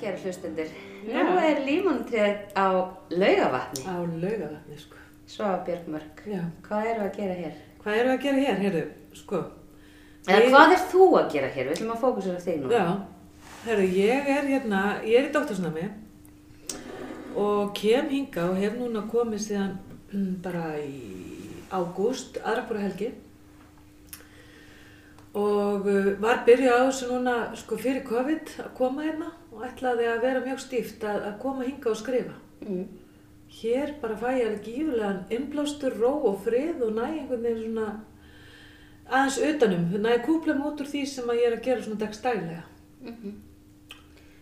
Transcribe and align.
kæra 0.00 0.16
hlustundir. 0.22 0.70
Nú 1.08 1.36
er 1.42 1.60
límontrið 1.66 2.36
á 2.56 2.66
laugavatni, 3.10 3.84
Á 3.86 3.94
laugavatni, 4.22 4.78
sko. 4.78 4.96
Svava 5.28 5.58
Björgmörk. 5.66 6.22
Já. 6.26 6.42
Hvað 6.66 6.84
við 6.88 7.02
að 7.04 7.16
gera 7.16 7.34
hér? 7.42 7.54
Hvað 7.82 7.98
við 8.02 8.10
að 8.14 8.22
gera 8.22 8.42
hér, 8.46 8.58
heyrðu, 8.64 8.84
sko? 9.14 9.42
Eða 10.28 10.40
Við- 10.42 10.50
hvað 10.52 10.72
er 10.76 10.82
þú 10.92 11.04
að 11.18 11.30
gera 11.32 11.48
hér? 11.54 11.64
Við 11.68 11.72
ætlum 11.76 11.92
að 11.94 12.02
fókusera 12.02 12.36
á 12.36 12.44
þig 12.46 12.60
nú. 12.62 12.70
Já, 12.72 12.86
heyrðu, 13.66 13.86
ég 13.96 14.28
er 14.36 14.44
hérna, 14.52 14.82
ég 15.04 15.18
er 15.22 15.28
í 15.28 15.32
doktorsnami 15.32 15.88
og 17.36 17.74
kem 17.74 18.08
hinga 18.10 18.48
og 18.50 18.56
hef 18.56 18.72
núna 18.78 19.02
komið 19.10 19.42
síðan 19.44 19.76
mm, 20.12 20.42
bara 20.42 20.74
í 20.80 21.62
ágúst, 21.70 22.38
aðrakbúra 22.42 22.80
helgi 22.86 23.12
og 25.34 25.86
uh, 25.86 26.12
var 26.22 26.44
byrjuð 26.46 26.72
á 26.72 26.80
þessu 26.88 27.10
núna 27.10 27.34
sko 27.58 27.76
fyrir 27.80 28.04
COVID 28.06 28.54
að 28.64 28.70
koma 28.78 29.04
hérna 29.04 29.32
og 29.52 29.66
ætlaði 29.66 30.06
að 30.08 30.22
vera 30.24 30.44
mjög 30.44 30.62
stíft 30.62 31.04
að, 31.04 31.24
að 31.30 31.38
koma 31.42 31.66
hinga 31.66 31.90
og 31.90 31.98
skrifa. 31.98 32.36
Mm. 32.64 32.86
Hér 33.58 33.94
bara 34.02 34.16
fæ 34.20 34.28
ég 34.36 34.46
alveg 34.46 34.64
gífurlegan 34.66 35.20
innblástur, 35.32 35.96
ró 35.98 36.12
og 36.30 36.40
frið 36.44 36.84
og 36.84 36.94
næ 36.96 37.04
einhvern 37.08 37.44
veginn 37.44 37.64
svona 37.64 37.88
aðeins 39.08 39.38
utanum, 39.48 39.86
næ 40.04 40.18
kúpla 40.24 40.54
mig 40.54 40.66
út 40.68 40.82
úr 40.84 40.90
því 40.90 41.04
sem 41.08 41.30
að 41.30 41.40
ég 41.40 41.50
er 41.50 41.56
að 41.56 41.64
gera 41.64 41.84
svona 41.84 42.00
dagstælega. 42.04 42.64
Mhm. 43.00 43.36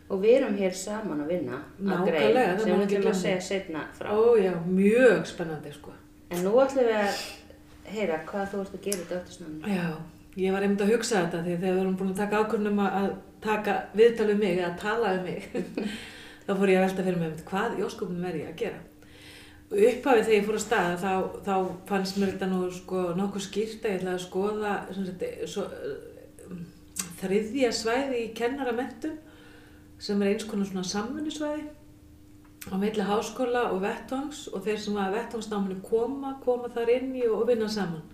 Og 0.06 0.20
við 0.22 0.36
erum 0.36 0.54
hér 0.54 0.74
saman 0.74 1.20
að 1.20 1.30
vinna 1.32 1.56
að 1.56 1.86
Nákvæmlega, 1.86 2.10
grein 2.10 2.36
það 2.36 2.60
sem 2.62 2.80
við 2.80 2.84
ætlum 2.86 3.10
að 3.10 3.22
segja 3.22 3.40
setna 3.40 3.80
frá. 3.98 4.10
Ó 4.14 4.36
já, 4.38 4.52
mjög 4.66 5.26
spennandi 5.26 5.72
sko. 5.74 5.94
En 6.30 6.44
nú 6.44 6.52
ætlum 6.62 6.86
við 6.86 6.98
að 7.00 7.24
heyra 7.90 8.20
hvað 8.26 8.52
þú 8.52 8.60
ert 8.60 8.76
að 8.76 8.84
gera 8.84 9.02
í 9.02 9.08
dóttursnáminu. 9.10 9.96
Ég 10.36 10.52
var 10.52 10.64
einmitt 10.64 10.82
að 10.84 10.92
hugsa 10.92 11.22
þetta 11.22 11.44
því 11.44 11.54
þegar 11.54 11.76
við 11.76 11.82
erum 11.82 11.94
búin 11.96 12.10
að 12.12 12.18
taka 12.20 12.40
ákvörnum 12.42 12.80
að 12.84 12.96
að 12.98 13.06
taka 13.46 13.76
viðtal 13.96 14.26
um 14.32 14.42
mig 14.42 14.58
eða 14.58 14.74
tala 14.80 15.14
um 15.16 15.24
mig 15.24 15.46
þá 16.46 16.50
fór 16.50 16.72
ég 16.72 16.80
að 16.80 16.84
velta 16.86 17.06
fyrir 17.06 17.16
mig 17.20 17.30
einmitt 17.30 17.46
hvað 17.48 17.78
í 17.78 17.86
ósköpunum 17.86 18.26
er 18.28 18.36
ég 18.40 18.50
að 18.50 18.60
gera. 18.64 18.82
Og 19.66 19.80
upphafið 19.82 20.26
þegar 20.26 20.36
ég 20.36 20.44
fór 20.46 20.58
að 20.58 20.64
staða 20.66 20.98
þá, 21.02 21.12
þá 21.46 21.54
fannst 21.88 22.18
mér 22.20 22.34
þetta 22.34 22.50
nú 22.50 22.60
sko 22.74 23.06
nokkuð 23.18 23.46
skýrt 23.46 23.86
að 23.86 23.94
ég 23.94 23.96
ætlaði 24.00 24.18
að 24.18 24.26
skoða 24.26 24.74
sagt, 24.98 25.24
svo, 25.50 25.64
þriðja 27.22 27.72
svæði 27.74 28.20
í 28.20 28.28
kennaramentum 28.36 29.16
sem 29.98 30.22
er 30.22 30.34
eins 30.34 30.46
konar 30.46 30.68
svona 30.68 30.84
samfunnisvæði 30.86 31.64
á 32.66 32.74
milli 32.78 33.08
háskóla 33.08 33.70
og 33.72 33.80
vettvangs 33.82 34.46
og 34.52 34.64
þeir 34.66 34.80
sem 34.82 35.00
að 35.00 35.16
vettvangsnáminu 35.16 35.80
koma, 35.86 36.36
koma 36.44 36.70
þar 36.74 36.92
inn 36.96 37.12
í 37.16 37.24
og 37.30 37.46
vinna 37.48 37.68
saman. 37.70 38.04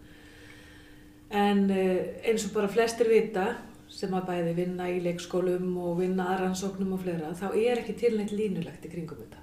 En 1.32 1.68
eh, 1.72 2.18
eins 2.28 2.44
og 2.48 2.56
bara 2.56 2.68
flestir 2.68 3.08
vita 3.08 3.46
sem 3.92 4.12
að 4.16 4.26
bæði 4.28 4.52
vinna 4.56 4.88
í 4.88 4.98
leikskólum 5.04 5.76
og 5.80 6.00
vinna 6.00 6.30
að 6.32 6.42
rannsóknum 6.46 6.94
og 6.96 7.02
fleira, 7.04 7.32
þá 7.36 7.48
er 7.52 7.80
ekki 7.80 7.96
til 8.00 8.14
neitt 8.16 8.32
línulegt 8.32 8.84
í 8.88 8.92
kringum 8.92 9.20
þetta. 9.20 9.40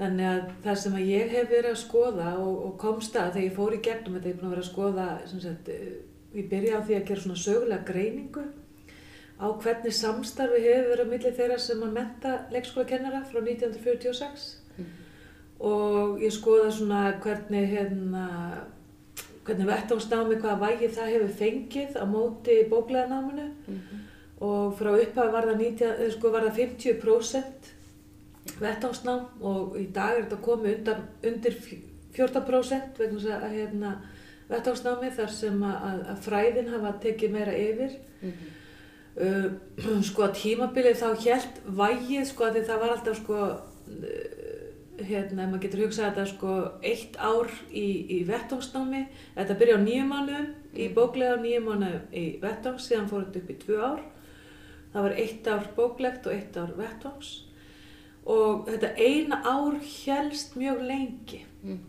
Þannig 0.00 0.28
að 0.28 0.52
það 0.64 0.78
sem 0.82 0.94
að 0.96 1.10
ég 1.12 1.34
hef 1.34 1.50
verið 1.50 1.74
að 1.74 1.82
skoða 1.82 2.30
og, 2.40 2.54
og 2.68 2.76
komst 2.80 3.16
að 3.20 3.34
þegar 3.34 3.46
ég 3.46 3.56
fór 3.56 3.76
í 3.76 3.82
gegnum 3.84 4.16
þetta, 4.16 4.28
ég 4.30 4.34
er 4.34 4.40
búin 4.40 4.48
að 4.48 4.54
vera 4.54 4.64
að 4.64 4.70
skoða, 4.70 5.08
sem 5.28 5.42
sagt, 5.44 5.68
eh, 5.72 5.92
ég 6.36 6.48
byrja 6.50 6.80
á 6.80 6.84
því 6.86 6.96
að 6.96 7.06
gera 7.10 7.24
svona 7.24 7.42
sögulega 7.44 7.88
greiningu 7.90 8.46
á 9.40 9.46
hvernig 9.56 9.94
samstarfi 9.96 10.60
hefur 10.64 10.90
verið 10.92 11.06
á 11.08 11.12
milli 11.12 11.32
þeirra 11.36 11.58
sem 11.60 11.84
að 11.84 11.94
menta 11.96 12.34
leikskólakennara 12.52 13.22
frá 13.28 13.40
1946 13.40 14.48
og 15.70 16.20
ég 16.20 16.34
skoða 16.34 16.68
svona 16.72 17.00
hvernig 17.24 17.68
hérna 17.72 18.26
hvernig 19.44 19.66
vettvángsnámi, 19.66 20.36
hvaða 20.42 20.60
vægi 20.66 20.88
það 20.94 21.12
hefur 21.14 21.34
fengið 21.40 21.96
á 21.96 22.04
móti 22.06 22.56
bókleganáminu 22.70 23.46
Mhm. 23.68 24.00
og 24.40 24.78
frá 24.78 24.90
upphafi 25.00 25.32
var 25.32 25.44
það, 25.48 25.58
90, 25.58 25.86
eh, 26.04 26.10
sko, 26.10 26.30
var 26.30 26.42
það 26.42 26.56
50% 26.56 27.74
vettvángsnám 28.60 29.26
og 29.42 29.76
í 29.78 29.86
dag 29.92 30.16
er 30.18 30.22
þetta 30.24 30.40
komið 30.44 30.78
undan, 30.78 31.02
undir 31.24 31.52
fj- 31.52 31.82
14% 32.14 32.98
vegna 32.98 33.18
þess 33.20 33.42
að 33.44 33.52
hérna, 33.56 33.90
vettvángsnámi 34.50 35.10
þar 35.16 35.28
sem 35.30 35.60
að, 35.62 36.06
að, 36.10 36.16
fræðin 36.24 36.68
hafa 36.72 36.94
tekið 37.04 37.30
meira 37.30 37.52
yfir 37.52 37.90
Mhm. 38.22 38.32
uh, 39.20 40.02
sko 40.10 40.22
tímabilið 40.28 40.96
þá 41.00 41.14
hjælt 41.24 41.60
vægið 41.66 42.24
sko 42.26 42.44
að 42.44 42.54
því 42.56 42.64
það 42.66 42.80
var 42.80 42.90
alltaf 42.96 43.16
sko 43.16 43.36
hérna, 45.08 45.46
maður 45.48 45.64
getur 45.64 45.82
hugsað 45.84 46.08
þetta 46.10 46.24
sko 46.30 46.54
eitt 46.86 47.18
ár 47.20 47.50
í, 47.70 47.86
í 48.16 48.18
vettvangsnámi. 48.28 49.04
Þetta 49.36 49.58
byrja 49.60 49.76
á 49.78 49.84
nýju 49.84 50.08
mánuðum 50.08 50.48
í 50.74 50.88
bóklega 50.96 51.36
nýju 51.42 51.60
mánuðum 51.66 52.16
í 52.16 52.24
vettvangs 52.42 52.88
síðan 52.88 53.08
fór 53.10 53.26
þetta 53.26 53.42
upp 53.42 53.52
í 53.52 53.58
tvö 53.64 53.78
ár. 53.84 54.02
Það 54.90 55.06
var 55.06 55.16
eitt 55.22 55.48
ár 55.50 55.70
bóklegt 55.76 56.26
og 56.26 56.34
eitt 56.34 56.58
ár 56.58 56.74
vettvangs. 56.78 57.30
Og 58.30 58.68
þetta 58.68 58.92
eina 58.98 59.40
ár 59.46 59.78
hjælst 59.84 60.58
mjög 60.60 60.84
lengi. 60.88 61.44
Mm. 61.62 61.80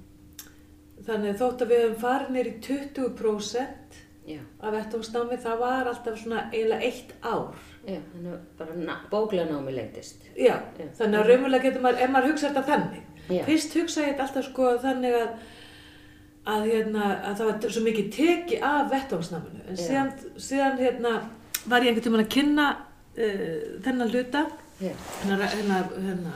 þannig 1.06 1.38
þótt 1.40 1.62
að 1.64 1.70
við 1.72 1.80
höfum 1.82 2.02
farið 2.02 2.34
neyri 2.36 2.52
20% 2.66 4.00
Já, 4.30 4.42
af 4.62 4.74
vettvangsnámi 4.76 5.38
það 5.42 5.62
var 5.64 5.88
alltaf 5.90 6.20
svona 6.22 6.42
eiginlega 6.52 6.90
eitt 6.90 7.14
ár 7.26 7.56
já, 7.88 7.98
þannig 8.12 8.34
að 8.34 8.40
bara 8.58 8.76
na- 8.76 9.00
bóklega 9.12 9.48
námi 9.52 9.74
lengtist. 9.76 10.28
Já, 10.38 10.56
Já. 10.80 10.86
þannig 11.00 11.20
að 11.20 11.28
raunverulega 11.32 11.64
getur 11.64 11.82
maður, 11.86 12.02
ef 12.06 12.10
maður 12.14 12.32
hugsa 12.32 12.50
þetta 12.50 12.64
þannig, 12.70 13.02
Já. 13.30 13.44
fyrst 13.48 13.74
hugsa 13.80 14.02
ég 14.06 14.12
þetta 14.14 14.26
alltaf 14.28 14.46
sko 14.50 14.70
þannig 14.84 15.16
að, 15.22 15.34
að, 16.54 16.66
hérna, 16.72 17.08
að 17.30 17.36
það 17.42 17.50
var 17.52 17.70
svo 17.76 17.84
mikið 17.86 18.12
teki 18.16 18.62
af 18.62 18.92
vettvángsnáminu, 18.92 19.66
en 19.70 19.78
síðan, 19.78 20.12
síðan 20.38 20.78
hérna, 20.82 21.16
var 21.66 21.82
ég 21.86 21.92
einhvern 21.92 22.06
tímann 22.08 22.26
að 22.26 22.32
kynna 22.38 22.70
uh, 23.18 23.82
þennan 23.86 24.10
hluta, 24.14 24.46
Já, 24.82 24.94
hérna, 25.24 25.46
hérna, 25.56 25.82
hérna 26.08 26.32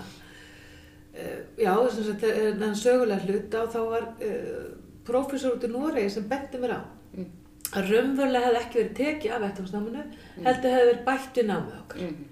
uh, 1.16 1.39
já, 1.57 1.72
sem 1.94 2.03
sagt, 2.09 2.25
þennan 2.25 2.75
sögulega 2.77 3.25
hluta 3.25 3.63
og 3.66 3.72
þá 3.73 3.79
var 3.89 4.06
uh, 4.22 4.67
prófessor 5.06 5.56
út 5.57 5.66
í 5.66 5.69
Noregi 5.72 6.09
sem 6.17 6.27
benti 6.29 6.57
mér 6.62 6.77
á 6.77 6.81
Mm. 7.16 7.29
Að 7.75 7.91
raunverulega 7.91 8.46
hefði 8.46 8.62
ekki 8.62 8.80
verið 8.80 8.96
teki 9.00 9.30
af 9.36 9.41
vettvángsnáminu, 9.46 10.03
heldur 10.46 10.75
hefði 10.75 10.90
verið 10.91 11.03
bætt 11.09 11.40
við 11.40 11.47
námið 11.52 11.78
okkar. 11.81 12.02
Mhm. 12.02 12.25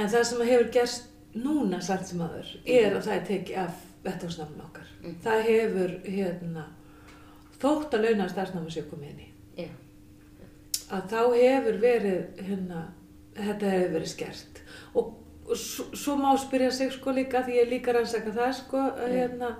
En 0.00 0.08
það 0.08 0.24
sem 0.24 0.42
hefur 0.48 0.70
gerst 0.72 1.06
núna 1.34 1.80
samt 1.82 2.06
sem 2.06 2.20
aður 2.24 2.50
er 2.66 2.96
að 2.96 3.02
það 3.06 3.16
er 3.16 3.24
tekið 3.26 3.56
af 3.64 3.74
vettvangsnafn 4.04 4.60
okkar. 4.64 4.86
Mhm. 5.02 5.16
Það 5.24 5.42
hefur 5.50 5.90
hérna, 6.04 6.64
þótt 7.60 7.94
að 7.94 8.04
launa 8.08 8.28
starfsnámi 8.28 8.70
sér 8.72 8.88
komið 8.90 9.10
inn 9.10 9.20
í. 9.20 9.30
já, 9.58 9.68
Að 10.90 11.02
þá 11.10 11.20
hefur 11.36 11.76
verið, 11.80 12.22
hérna, 12.42 12.80
þetta 13.36 13.66
hefur 13.70 13.92
verið 13.94 14.08
skert. 14.08 14.62
Og, 14.94 15.12
og 15.48 15.56
svo, 15.56 16.16
má 16.16 16.32
spyrja 16.38 16.70
sig 16.70 16.90
sko 16.92 17.10
líka, 17.14 17.44
því 17.46 17.60
ég 17.60 17.68
líka 17.70 17.92
rannsaka 17.94 18.32
það 18.34 18.54
sko, 18.54 18.76
Já. 18.78 19.06
hérna, 19.12 19.56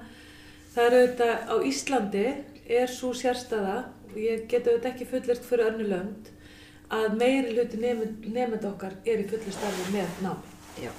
það 0.75 0.87
er 0.87 0.97
auðvitað 0.99 1.37
á 1.47 1.55
Íslandi 1.71 2.25
er 2.67 2.87
svo 2.87 3.13
sérstaða, 3.15 3.85
og 4.13 4.19
ég 4.21 4.47
get 4.51 4.67
auðvitað 4.67 4.91
ekki 4.93 5.07
fullirt 5.11 5.45
fyrir 5.47 5.71
önnu 5.71 5.87
lönd, 5.91 6.31
að 6.91 7.15
meiri 7.21 7.55
hluti 7.55 7.79
nefnd 7.81 8.65
okkar 8.67 8.97
er 9.07 9.23
í 9.23 9.29
fullu 9.31 9.53
starfi 9.55 9.93
með 9.95 10.21
námi. 10.25 10.57
já, 10.83 10.91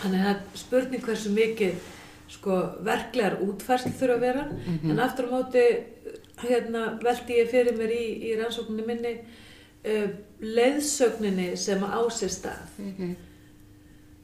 Þannig 0.00 0.20
að 0.20 0.26
það 0.26 0.34
er 0.34 0.60
spurning 0.64 1.02
hversu 1.04 1.30
mikið 1.34 1.80
sko, 2.30 2.58
verklegar 2.86 3.40
útfærslu 3.42 3.92
þurfa 3.98 4.14
að 4.16 4.20
vera 4.20 4.44
en 4.92 5.00
aftur 5.02 5.26
á 5.28 5.34
móti 5.34 5.64
hérna, 6.44 6.98
veldi 7.02 7.38
ég 7.40 7.50
fyrir 7.50 7.76
mér 7.76 7.90
í, 7.92 8.04
í 8.30 8.36
rannsókninni 8.38 8.86
minni 8.86 9.14
uh, 9.84 10.06
leiðsögninni 10.40 11.56
sem 11.56 11.82
á 11.84 12.00
sér 12.12 12.32
stað. 12.32 12.78
Mhm. 12.78 13.10
Þú 13.10 13.29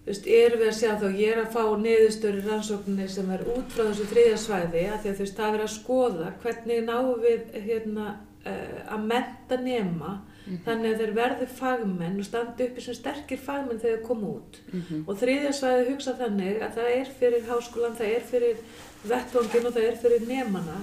veist, 0.07 0.29
erum 0.39 0.63
við 0.63 0.71
að 0.71 0.79
sjá 0.79 0.93
þá, 1.01 1.07
ég 1.19 1.33
er 1.33 1.43
að 1.43 1.53
fá 1.57 1.63
niðurstöru 1.83 2.45
rannsókninni 2.47 3.09
sem 3.11 3.31
er 3.35 3.45
út 3.57 3.75
frá 3.75 3.85
þessu 3.89 4.07
þriðja 4.13 4.39
svæði 4.45 4.87
að 4.87 5.03
því 5.03 5.11
að 5.11 5.19
þú 5.19 5.25
veist, 5.25 5.41
það 5.41 5.59
er 5.59 5.65
að 5.67 5.75
skoða 5.75 6.33
hvernig 6.45 6.87
náum 6.87 7.13
við 7.25 7.61
hérna, 7.67 8.07
uh, 8.47 8.81
að 8.95 9.07
menta 9.13 9.61
nema 9.63 10.17
þannig 10.63 10.93
að 10.93 11.01
þeir 11.01 11.15
verði 11.17 11.47
fagmenn 11.51 12.21
og 12.23 12.27
standi 12.29 12.69
uppi 12.69 12.85
sem 12.85 12.95
sterkir 12.95 13.41
fagmenn 13.43 13.81
þegar 13.83 13.97
þeir 13.97 14.05
koma 14.07 14.29
út. 14.37 14.61
Mhm. 14.71 15.03
Og 15.07 15.19
þriðja 15.19 15.53
svæði 15.59 15.89
hugsa 15.91 16.15
þannig 16.21 16.63
að 16.63 16.77
það 16.77 16.91
er 16.93 17.11
fyrir 17.19 17.49
háskólan, 17.49 17.99
það 17.99 18.15
er 18.15 18.23
fyrir 18.31 18.57
vettvangin 19.03 19.67
og 19.67 19.75
það 19.75 19.89
er 19.89 19.97
fyrir 20.05 20.29
nemana. 20.29 20.79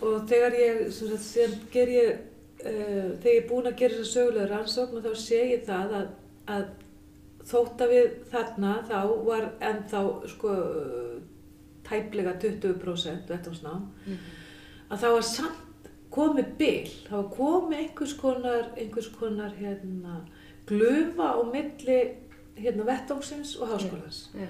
Og 0.00 0.28
þegar 0.28 0.56
ég, 0.56 0.92
sem 0.92 1.08
sagt, 1.08 1.26
síðan 1.26 1.58
ger 1.72 1.88
ég, 1.92 2.20
uh, 2.64 3.10
þegar 3.20 3.34
ég 3.34 3.42
er 3.42 3.48
búin 3.50 3.68
að 3.68 3.76
gera 3.76 3.98
þessa 3.98 4.14
sögulegu 4.14 4.48
rannsókn 4.48 4.96
og 4.96 5.04
þá 5.04 5.14
sé 5.20 5.42
ég 5.52 5.66
það 5.68 5.92
að, 6.00 6.08
að 6.48 6.64
þótt 7.46 7.80
að 7.84 7.92
við 7.94 8.10
þarna 8.30 8.72
þá 8.88 8.98
var 9.26 9.46
ennþá 9.60 10.02
sko 10.28 10.54
tæplega 11.88 12.34
20% 12.42 13.30
vettvangsnám, 13.32 13.86
að 14.90 14.98
það 15.02 15.14
var 15.16 15.26
samt 15.26 15.88
komið 16.10 16.50
bil, 16.58 16.88
það 17.08 17.16
var 17.16 17.30
komið 17.36 17.78
einhvers 17.84 18.14
konar, 18.18 18.68
einhvers 18.76 19.08
konar 19.14 19.52
hérna, 19.58 20.20
glufa 20.66 21.32
á 21.34 21.40
milli 21.52 22.00
hérna, 22.60 22.84
vettvangsins 22.86 23.56
og 23.60 23.68
háskólans. 23.74 24.28
já, 24.34 24.46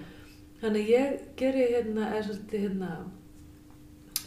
Þannig 0.61 0.83
að 0.85 0.91
ég 0.93 1.21
geri 1.41 1.67
hérna, 1.73 2.11
eða 2.13 2.25
svolítið 2.27 2.61
hérna, 2.67 2.89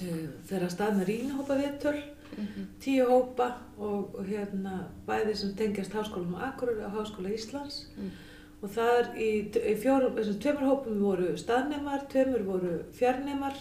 uh, 0.01 0.27
þeirra 0.49 0.69
stað 0.73 0.95
með 0.97 1.09
rínahópa 1.11 1.57
viðtöl, 1.61 2.01
Mhm. 2.33 2.63
tíu 2.81 3.05
hópa 3.05 3.51
og, 3.77 4.15
og 4.17 4.25
hérna 4.25 4.87
bæði 5.05 5.35
sem 5.37 5.51
tengjast 5.53 5.91
háskólanum 5.93 6.33
á 6.41 6.49
Akureyri 6.49 6.81
og 6.87 6.91
háskóla 6.95 7.29
Íslands 7.29 7.83
Mm. 7.97 8.09
Og 8.63 8.69
það 8.71 8.91
er 8.99 9.07
í, 9.19 9.29
í 9.71 9.75
fjórum, 9.83 10.13
þessum 10.17 10.37
tveimur 10.43 10.67
hópum 10.69 10.99
voru 11.03 11.33
staðnemar, 11.37 12.05
tveimur 12.11 12.45
voru 12.47 12.75
fjarnemar, 12.95 13.57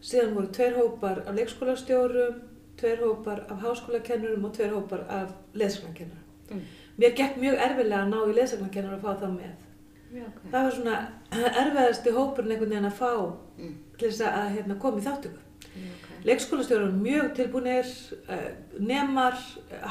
síðan 0.00 0.36
voru 0.36 0.52
tveir 0.54 0.76
hópar 0.78 1.22
af 1.26 1.34
leikskólastjórum, 1.38 2.36
tveir 2.80 3.02
hópar 3.04 3.42
af 3.50 3.64
háskólakennurum 3.64 4.44
og 4.48 4.54
tveir 4.56 4.72
hópar 4.76 5.02
af 5.10 5.34
leðsagnakennurum. 5.54 6.28
Mm. 6.50 6.62
Mér 7.00 7.12
gekk 7.18 7.36
mjög 7.42 7.58
erfilega 7.66 8.04
að 8.04 8.14
ná 8.14 8.20
í 8.30 8.36
leðsagnakennurum 8.38 8.96
að 9.00 9.04
fá 9.04 9.20
það 9.24 9.34
með. 9.34 9.66
Já, 10.10 10.24
ok. 10.26 10.40
Það 10.52 10.64
var 10.66 10.72
svona 10.78 10.96
erfiðasti 11.64 12.14
hópurinn 12.16 12.54
einhvern 12.54 12.74
veginn 12.76 12.90
að 12.92 12.98
fá 13.02 13.12
Mm. 13.60 13.74
til 13.98 14.08
þess 14.08 14.22
að 14.24 14.54
hérna, 14.54 14.74
koma 14.80 15.02
í 15.02 15.04
þáttöku. 15.04 15.40
Já, 15.74 15.88
ok. 15.92 16.09
Leikskólastjórar 16.26 16.90
mjög 16.92 17.30
tilbúinir, 17.36 17.92
uh, 18.28 18.48
nemar, 18.78 19.38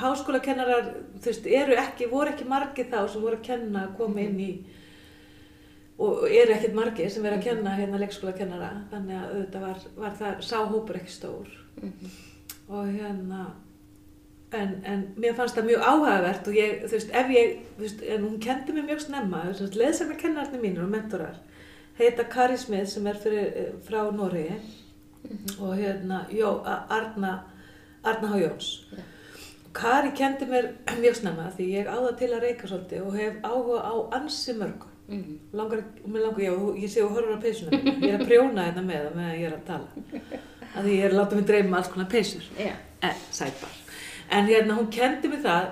háskólakennarar, 0.02 0.92
þú 1.20 1.32
veist, 1.32 1.48
eru 1.62 1.78
ekki, 1.82 2.10
voru 2.12 2.34
ekki 2.34 2.46
margir 2.50 2.90
þá 2.92 3.00
sem 3.08 3.24
voru 3.24 3.40
að 3.40 3.48
kenna 3.48 3.88
að 3.88 3.96
koma 4.02 4.26
inn 4.26 4.44
í 4.44 4.52
og 6.00 6.22
eru 6.32 6.54
ekkert 6.56 6.78
margir 6.78 7.10
sem 7.12 7.26
verið 7.26 7.42
að 7.42 7.48
kenna 7.50 7.74
hérna 7.76 7.98
leikskólakennara, 8.00 8.70
þannig 8.92 9.18
að 9.18 9.34
auðvitað 9.34 9.66
var, 9.66 9.82
var 9.98 10.14
það 10.22 10.46
sáhópur 10.48 11.00
ekki 11.02 11.16
stór. 11.16 11.58
Mhm. 11.82 12.14
og 12.70 12.88
hérna, 12.94 13.44
en, 14.54 14.74
en 14.86 15.04
mér 15.18 15.34
fannst 15.36 15.58
það 15.58 15.72
mjög 15.72 15.86
áhugavert 15.90 16.48
og 16.48 16.54
ég, 16.56 16.84
þú 16.86 16.94
veist, 16.94 17.14
ef 17.18 17.32
ég, 17.34 17.56
þú 17.76 17.84
veist, 17.84 18.04
en 18.14 18.26
hún 18.28 18.40
kendi 18.44 18.76
mér 18.76 18.86
mjög 18.92 19.02
snemma, 19.08 19.42
þú 19.50 19.66
veist, 19.66 19.78
leðsaknakennararnir 19.82 20.62
mínir 20.62 20.86
og 20.86 20.92
mentorar 20.94 21.40
heita 22.00 22.24
Kari 22.24 22.58
Smith 22.58 22.88
sem 22.94 23.08
er 23.08 23.18
fyrir, 23.20 23.48
eh, 23.56 23.72
frá 23.84 24.06
Noregi 25.24 25.30
Mhm. 25.30 25.64
og 25.64 25.76
hérna 25.78 26.26
Jó, 26.32 26.64
Arna, 26.90 27.44
Arna 28.04 28.28
H. 28.28 28.36
Jóns. 28.40 28.86
Já. 28.92 28.98
Kari 29.74 30.12
kendi 30.12 30.46
mér 30.46 30.70
mjög 31.02 31.16
snemma 31.16 31.52
því 31.58 31.66
ég 31.76 31.88
á 31.88 31.96
það 32.00 32.18
til 32.18 32.30
að 32.34 32.42
reyka 32.42 32.68
svolítið 32.68 33.06
og 33.06 33.14
hef 33.18 33.34
áhuga 33.44 33.82
á 33.84 33.94
ansi 34.20 34.54
mörgu. 34.54 34.88
Mhm. 35.10 35.40
Langar, 35.54 35.84
mér 36.08 36.22
langar, 36.22 36.40
já, 36.40 36.54
ég 36.84 36.90
sé 36.90 37.02
og 37.04 37.12
horfur 37.12 37.38
á 37.38 37.42
peysuna 37.42 37.72
mína. 37.72 38.00
Ég 38.00 38.14
er 38.14 38.20
að 38.20 38.28
prjóna 38.28 38.64
hérna 38.66 38.84
með 38.86 39.06
það 39.06 39.16
meðan 39.16 39.40
ég 39.40 39.46
er 39.48 39.58
að 39.58 39.66
tala. 39.66 39.88
Því 40.84 40.90
ég 40.96 41.04
er 41.06 41.12
að 41.12 41.18
láta 41.20 41.36
mig 41.36 41.46
dreyma 41.48 41.78
alls 41.78 41.88
konar 41.88 42.10
peysur. 42.10 42.44
Já. 42.58 42.74
Eh, 43.02 43.16
sæpar. 43.32 43.70
En 44.32 44.46
hérna, 44.46 44.76
hún 44.78 44.90
kendi 44.92 45.28
mér 45.28 45.42
það 45.42 45.66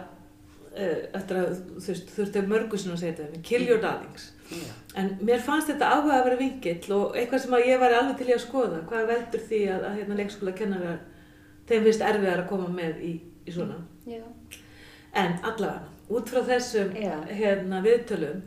eftir 1.17 1.39
að 1.41 1.53
þú 1.77 1.85
veist, 1.91 2.11
þurfti 2.15 2.43
mörgu 2.51 2.77
sinna 2.79 2.95
að 2.97 3.01
segja 3.03 3.15
þetta, 3.19 3.41
kill 3.49 3.67
your 3.67 3.81
darlings. 3.83 4.27
Já. 4.51 4.71
En 5.01 5.09
mér 5.27 5.41
fannst 5.43 5.67
þetta 5.71 5.89
áhuga 5.91 6.15
að 6.19 6.25
vera 6.29 6.39
vingill 6.39 6.93
og 6.95 7.17
eitthvað 7.19 7.43
sem 7.43 7.55
að 7.57 7.67
ég 7.67 7.81
var 7.81 7.95
alveg 7.97 8.17
til 8.21 8.29
í 8.29 8.35
að 8.37 8.43
skoða. 8.45 8.79
Hvað 8.89 9.09
veldur 9.11 9.43
því 9.49 9.59
að, 9.73 9.83
að 9.89 9.97
hérna, 9.99 10.19
leikskóla 10.21 10.53
kennarar, 10.57 10.99
þeim 11.67 11.83
finnst 11.89 12.05
erfiðar 12.07 12.43
að 12.43 12.49
koma 12.53 12.69
með 12.77 13.01
í, 13.03 13.13
í 13.47 13.55
svona. 13.57 13.79
Já. 14.07 14.23
En 15.17 15.37
allavega, 15.43 15.91
út 16.13 16.31
frá 16.31 16.41
þessum 16.47 16.93
Já. 16.95 17.15
hérna, 17.41 17.81
viðtölum, 17.85 18.41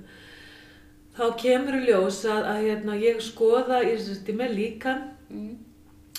þá 1.19 1.25
kemur 1.43 1.77
í 1.81 1.83
ljós 1.89 2.23
að, 2.31 2.47
að 2.55 2.63
hérna, 2.69 2.97
ég 3.03 3.21
skoða 3.25 3.83
í, 3.85 3.97
sem 4.01 4.37
með 4.41 4.57
líkan 4.59 5.09
Mm. 5.31 5.59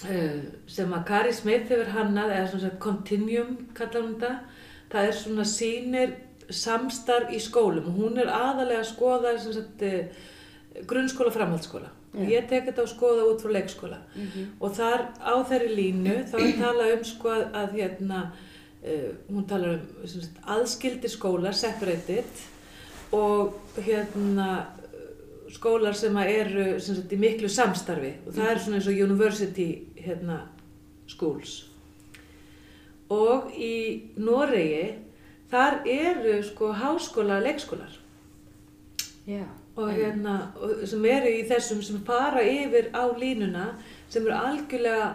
uh, 0.08 0.44
sem 0.72 0.94
að 0.96 1.02
Kari 1.10 1.34
Smith 1.36 1.68
hefur 1.68 1.90
hannað, 1.92 2.30
eða 2.32 2.46
svona 2.48 2.62
sagt 2.64 2.78
Continuum 2.80 3.58
kallar 3.76 4.06
hún 4.06 4.14
þetta. 4.22 4.30
Það 4.92 5.08
er 5.08 5.16
svona 5.16 5.46
sýnir 5.48 6.14
samstarf 6.52 7.32
í 7.32 7.40
skólum 7.40 7.86
og 7.92 7.98
hún 8.02 8.18
er 8.20 8.28
aðalega 8.28 8.82
að 8.84 8.90
skoða 8.92 9.34
sagt 9.40 9.84
uh, 9.88 10.06
grunnskóla, 10.88 11.32
framhaldsskóla. 11.32 11.90
Já. 12.12 12.26
Ég 12.28 12.48
tek 12.50 12.66
þetta 12.68 12.84
að 12.84 12.90
skoða 12.92 13.28
út 13.32 13.40
frá 13.44 13.52
leikskóla 13.56 14.02
Mhm. 14.16 14.48
og 14.60 14.74
þar 14.76 15.06
á 15.24 15.34
þeirri 15.48 15.76
línu 15.78 16.16
þá 16.28 16.36
er 16.44 16.58
talað 16.60 16.94
um 16.98 17.04
sko 17.08 17.30
að, 17.30 17.72
hérna, 17.78 18.20
uh, 18.84 19.10
hún 19.32 19.48
talar 19.48 19.78
um 19.80 20.08
sagt, 20.08 20.36
aðskildir 20.44 21.10
skólar, 21.14 21.54
separated 21.56 22.44
og 23.16 23.54
hérna 23.78 24.66
skólar 25.52 25.94
sem 25.96 26.16
eru 26.18 26.80
sem 26.80 26.96
sagt, 26.96 27.12
í 27.12 27.18
miklu 27.20 27.48
samstarfi 27.52 28.14
og 28.28 28.34
það 28.36 28.52
er 28.52 28.60
svona 28.60 28.76
eins 28.80 28.88
og 28.88 29.00
university 29.08 29.70
hérna, 29.96 30.42
schools 31.08 31.68
og 33.12 33.52
í 33.60 33.74
Noregi 34.18 34.86
þar 35.52 35.82
eru 35.92 36.38
sko 36.48 36.70
háskóla 36.80 37.42
leikskólar 37.44 37.98
Já. 39.28 39.44
og 39.76 39.90
hérna, 39.96 40.36
og 40.62 40.86
sem 40.88 41.04
eru 41.06 41.28
í 41.32 41.44
þessum 41.50 41.82
sem 41.84 42.00
fara 42.08 42.42
yfir 42.44 42.90
á 42.96 43.04
línuna 43.20 43.66
sem 44.10 44.24
eru 44.26 44.36
algjörlega 44.36 45.10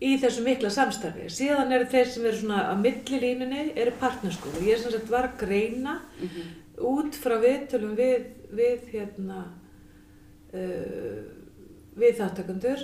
í 0.00 0.12
þessu 0.22 0.44
mikla 0.46 0.70
samstarfi. 0.70 1.26
Síðan 1.26 1.72
eru 1.74 1.88
þeir 1.90 2.06
sem 2.06 2.26
eru 2.30 2.38
svona 2.38 2.60
að 2.70 2.82
milli 2.84 3.18
línunni 3.24 3.64
eru 3.74 3.90
partnerskóla. 3.98 4.60
Ég 4.62 4.76
er 4.76 4.82
sem 4.84 4.92
sagt 4.94 5.10
var 5.10 5.32
greina 5.40 5.96
Mhm. 6.22 6.54
út 6.78 7.14
frá 7.18 7.34
viðtölum 7.42 7.96
við, 7.98 8.28
við 8.54 8.92
hérna 8.92 9.40
uh, 10.54 11.22
við 11.98 12.18
þáttakandur 12.20 12.82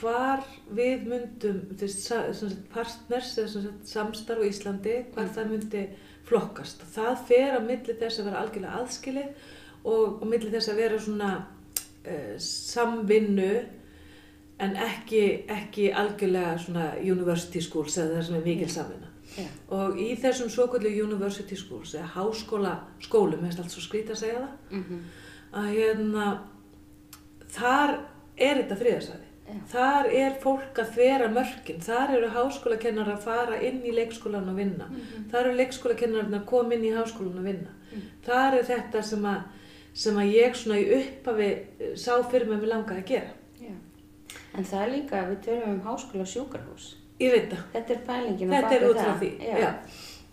hvar 0.00 0.42
við 0.76 1.06
myndum 1.10 1.60
sagt 1.90 2.56
partners 2.74 3.32
eða 3.38 3.48
sagt 3.54 3.88
samstarf 3.90 4.42
á 4.42 4.48
Íslandi 4.48 4.96
hvar 5.14 5.30
það 5.34 5.50
myndi 5.54 5.84
flokkast 6.28 6.84
það 6.94 7.24
fer 7.28 7.56
á 7.58 7.60
milli 7.60 7.96
þess 8.00 8.20
að 8.22 8.28
vera 8.30 8.42
algjörlega 8.44 8.78
aðskilið 8.80 9.48
og 9.84 10.22
á 10.22 10.24
milli 10.30 10.52
þess 10.54 10.70
að 10.72 10.78
vera 10.84 11.00
svona 11.04 11.32
uh, 11.40 12.36
samvinnu 12.40 13.50
en 14.64 14.76
ekki, 14.78 15.24
ekki 15.50 15.88
algjörlega 15.92 16.54
svona 16.62 16.86
university 17.02 17.60
schools 17.60 17.98
eða 17.98 18.20
það 18.20 18.26
sem 18.28 18.38
er 18.38 18.46
mikil 18.46 18.70
samvinna 18.70 19.10
Já. 19.34 19.46
og 19.74 19.98
í 19.98 20.10
þessum 20.22 20.50
svokvöldu 20.52 20.92
university 21.02 21.56
schools 21.58 21.94
eða 21.98 22.12
háskóla 22.14 22.74
skólum, 23.02 23.40
mér 23.42 23.50
finnst 23.50 23.62
allt 23.64 23.74
svo 23.74 23.82
skrítið 23.82 24.14
að 24.14 24.20
segja 24.20 24.42
það 24.44 24.76
Mhm. 24.78 25.00
að 25.54 25.70
hérna 25.74 26.26
þar 27.54 27.94
er 28.38 28.54
þetta 28.62 28.76
þriðarsæði 28.80 29.30
Já. 29.44 29.54
þar 29.68 30.06
er 30.16 30.32
fólk 30.40 30.78
að 30.80 30.92
þvera 30.94 31.28
mörkin 31.34 31.80
þar 31.84 32.14
eru 32.16 32.28
háskólakennar 32.32 33.10
að 33.12 33.18
fara 33.26 33.58
inn 33.62 33.82
í 33.84 33.92
leikskólan 33.92 34.48
og 34.48 34.56
vinna 34.56 34.86
Mhm. 34.88 35.28
þar 35.30 35.44
eru 35.46 35.56
leikskólakennar 35.58 36.30
að 36.32 36.44
koma 36.46 36.74
inn 36.74 36.84
í 36.84 36.94
háskólan 36.96 37.38
og 37.38 37.44
vinna 37.44 37.70
Mm. 37.94 38.00
þar 38.26 38.54
er 38.58 38.62
þetta 38.64 39.02
sem 39.04 39.22
að 39.22 39.42
sem 39.92 40.16
að 40.16 40.32
ég 40.34 40.54
svona 40.56 40.78
í 40.80 40.86
upphafi 40.96 41.50
eh, 41.80 41.94
sá 41.94 42.22
fyrir 42.30 42.48
mig 42.48 42.58
að 42.58 42.62
mér 42.62 42.72
langaði 42.72 43.02
að 43.02 43.06
gera 43.06 43.30
Já. 43.60 43.74
En 44.56 44.64
það 44.64 44.82
er 44.82 44.90
líka, 44.90 45.20
við 45.30 45.38
tölum 45.44 45.68
um 45.74 45.80
háskóla 45.80 46.24
sjúkarhús. 46.26 46.94
ég 47.20 47.30
veit 47.32 47.50
það, 47.50 47.62
Þetta 47.72 47.90
er 47.94 48.00
pælingin 48.06 48.50
á 48.50 48.52
þetta 48.54 48.62
bak 48.62 48.72
er 48.72 48.80
við 48.80 48.90
út 48.90 48.96
frá 48.96 49.04
það. 49.04 49.20
því 49.20 49.30
Já. 49.38 49.58
Já. 49.58 49.74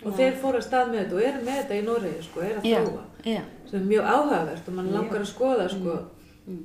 og 0.05 0.11
Já. 0.11 0.17
þeir 0.17 0.33
fóru 0.41 0.57
að 0.57 0.65
stað 0.67 0.89
með 0.89 0.99
þetta 1.05 1.13
og 1.15 1.21
eru 1.21 1.41
með 1.45 1.57
þetta 1.61 1.75
í 1.75 1.83
Noregi 1.85 2.23
sko, 2.23 2.41
eru 2.41 2.59
að 2.59 2.65
Já. 2.65 2.79
þróa 2.81 3.03
Já. 3.25 3.41
sem 3.69 3.79
er 3.81 3.85
mjög 3.85 4.03
áhugavert 4.15 4.67
og 4.67 4.73
mann 4.73 4.87
Já. 4.89 4.93
langar 4.97 5.19
að 5.21 5.33
skoða 5.35 5.69
sko, 5.69 6.05
Mm. 6.47 6.63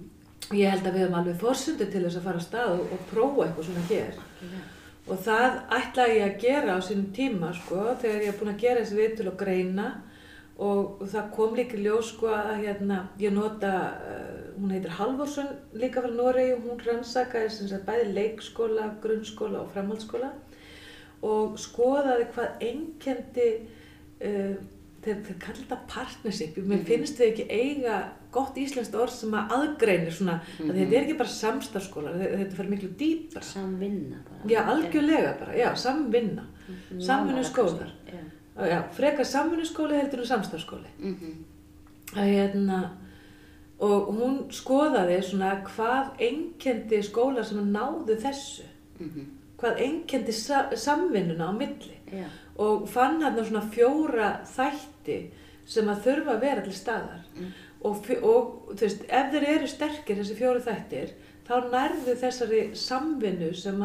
Ég 0.55 0.71
held 0.71 0.87
að 0.87 0.93
við 0.95 1.03
höfum 1.07 1.19
alveg 1.21 1.39
forsundu 1.41 1.87
til 1.91 2.03
þess 2.05 2.17
að 2.21 2.27
fara 2.29 2.39
að 2.41 2.47
stað 2.47 2.73
og, 2.77 2.91
og 2.93 3.07
prófa 3.11 3.47
eitthvað 3.47 3.65
svona 3.71 3.87
hér. 3.91 4.19
Já. 4.47 4.59
og 5.07 5.19
það 5.23 5.57
ætlaði 5.79 6.17
ég 6.19 6.27
að 6.27 6.41
gera 6.43 6.77
á 6.77 6.81
sínum 6.83 7.09
tíma 7.15 7.53
sko, 7.55 7.83
þegar 8.03 8.23
ég 8.23 8.29
er 8.33 8.39
búin 8.41 8.53
að 8.55 8.61
gera 8.65 8.81
þessi 8.85 8.97
viðtöl 9.01 9.29
og 9.33 9.37
greina. 9.39 9.89
Og 10.57 11.03
það 11.13 11.27
kom 11.37 11.55
líka 11.55 11.77
ljós 11.77 12.15
sko 12.15 12.31
að 12.33 12.63
hérna, 12.65 13.03
ég 13.21 13.33
nota, 13.37 13.73
uh, 14.01 14.55
hún 14.57 14.71
heitir 14.73 14.95
Halvorsson 14.97 15.51
líka 15.77 16.01
frá 16.01 16.09
Noregi. 16.11 16.55
Og 16.57 16.63
hún 16.65 16.81
rannsakaði 16.87 17.51
sem 17.53 17.69
sagt 17.69 17.85
bæði 17.85 18.15
leikskóla, 18.17 18.87
grunnskóla 19.03 19.61
og 19.61 19.71
framhaldsskóla. 19.75 20.31
Og 21.29 21.59
skoðaði 21.61 22.27
hvað 22.33 22.65
einkendi, 22.71 23.51
uh, 24.23 24.57
þeir, 25.05 25.21
þeir 25.29 25.39
kallar 25.45 25.61
þetta 25.61 25.79
partnership, 25.93 26.57
mér 26.57 26.79
Mhm. 26.81 26.87
finnst 26.89 27.19
við 27.21 27.33
ekki 27.35 27.47
eiga 27.51 27.99
gott 28.37 28.59
íslenskt 28.61 28.95
orð 29.01 29.15
sem 29.17 29.35
að 29.39 29.55
aðgreinir 29.57 30.13
svona, 30.15 30.37
mm 30.61 30.67
Mhm. 30.67 30.77
þetta 30.79 30.97
er 30.99 31.03
ekki 31.07 31.17
bara 31.19 31.29
samstarfskólar, 31.29 32.19
þetta, 32.21 32.57
fer 32.57 32.69
miklu 32.71 32.89
dýpra. 33.01 33.43
Samvinna 33.43 34.17
bara. 34.29 34.49
Já, 34.53 34.61
algjörlega 34.73 35.33
bara, 35.41 35.53
já, 35.57 35.73
samvinna. 35.77 36.45
Já. 36.91 37.01
samvinnuskólar. 37.07 37.91
Já. 38.07 38.21
Já, 38.59 38.67
já, 38.73 38.83
frekar 38.93 39.25
samvinnuskóli 39.25 39.95
heldur 40.01 40.21
en 40.21 40.27
samstarfskóli. 40.27 40.89
Mhm. 40.99 41.33
Að 42.15 42.31
hérna, 42.35 42.79
og 43.81 44.09
hún 44.17 44.37
skoðaði 44.51 45.19
svona 45.23 45.63
hvað 45.65 46.17
einkendi 46.19 47.03
skólar 47.05 47.45
sem 47.45 47.59
náðu 47.73 48.17
þessu, 48.23 48.63
Mhm. 49.01 49.25
hvað 49.59 49.81
einkendi 49.81 50.33
sa 50.33 50.71
samvinnuna 50.75 51.49
á 51.51 51.53
milli 51.53 51.97
Já. 52.13 52.25
og 52.59 52.89
fann 52.89 53.21
hérna 53.23 53.45
svona 53.45 53.71
fjóra 53.71 54.41
þætti 54.47 55.31
sem 55.67 55.85
að 55.87 56.01
þurfa 56.05 56.31
að 56.37 56.41
vera 56.41 56.61
til 56.63 56.73
staðar 56.73 57.23
Mm. 57.37 57.53
Og, 57.83 58.07
og 58.23 58.73
veist, 58.81 59.03
ef 59.09 59.33
þeir 59.33 59.49
eru 59.57 59.67
sterkir 59.69 60.17
þessi 60.21 60.37
fjóru 60.39 60.61
þættir 60.65 61.11
þá 61.47 61.55
nærðu 61.71 62.17
þessari 62.19 62.63
samvinnu 62.75 63.53
sem 63.55 63.83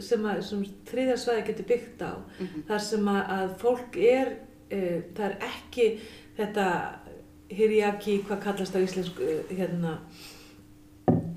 sem 0.00 0.26
sem 0.42 0.64
þriðarsvæði 0.88 1.46
getur 1.46 1.64
byggt 1.68 2.02
á 2.02 2.12
Mhm. 2.40 2.62
þar 2.68 2.78
sem 2.80 3.04
að, 3.08 3.22
að 3.38 3.56
fólk 3.58 3.96
er 3.96 4.36
e, 4.70 5.02
það 5.14 5.24
er 5.26 5.36
ekki 5.48 6.00
þetta 6.38 6.66
hiriaki, 7.52 8.22
hvað 8.28 8.40
kallast 8.42 8.74
á 8.76 8.80
íslensku 8.80 9.20
e, 9.22 9.42
hérna, 9.54 9.98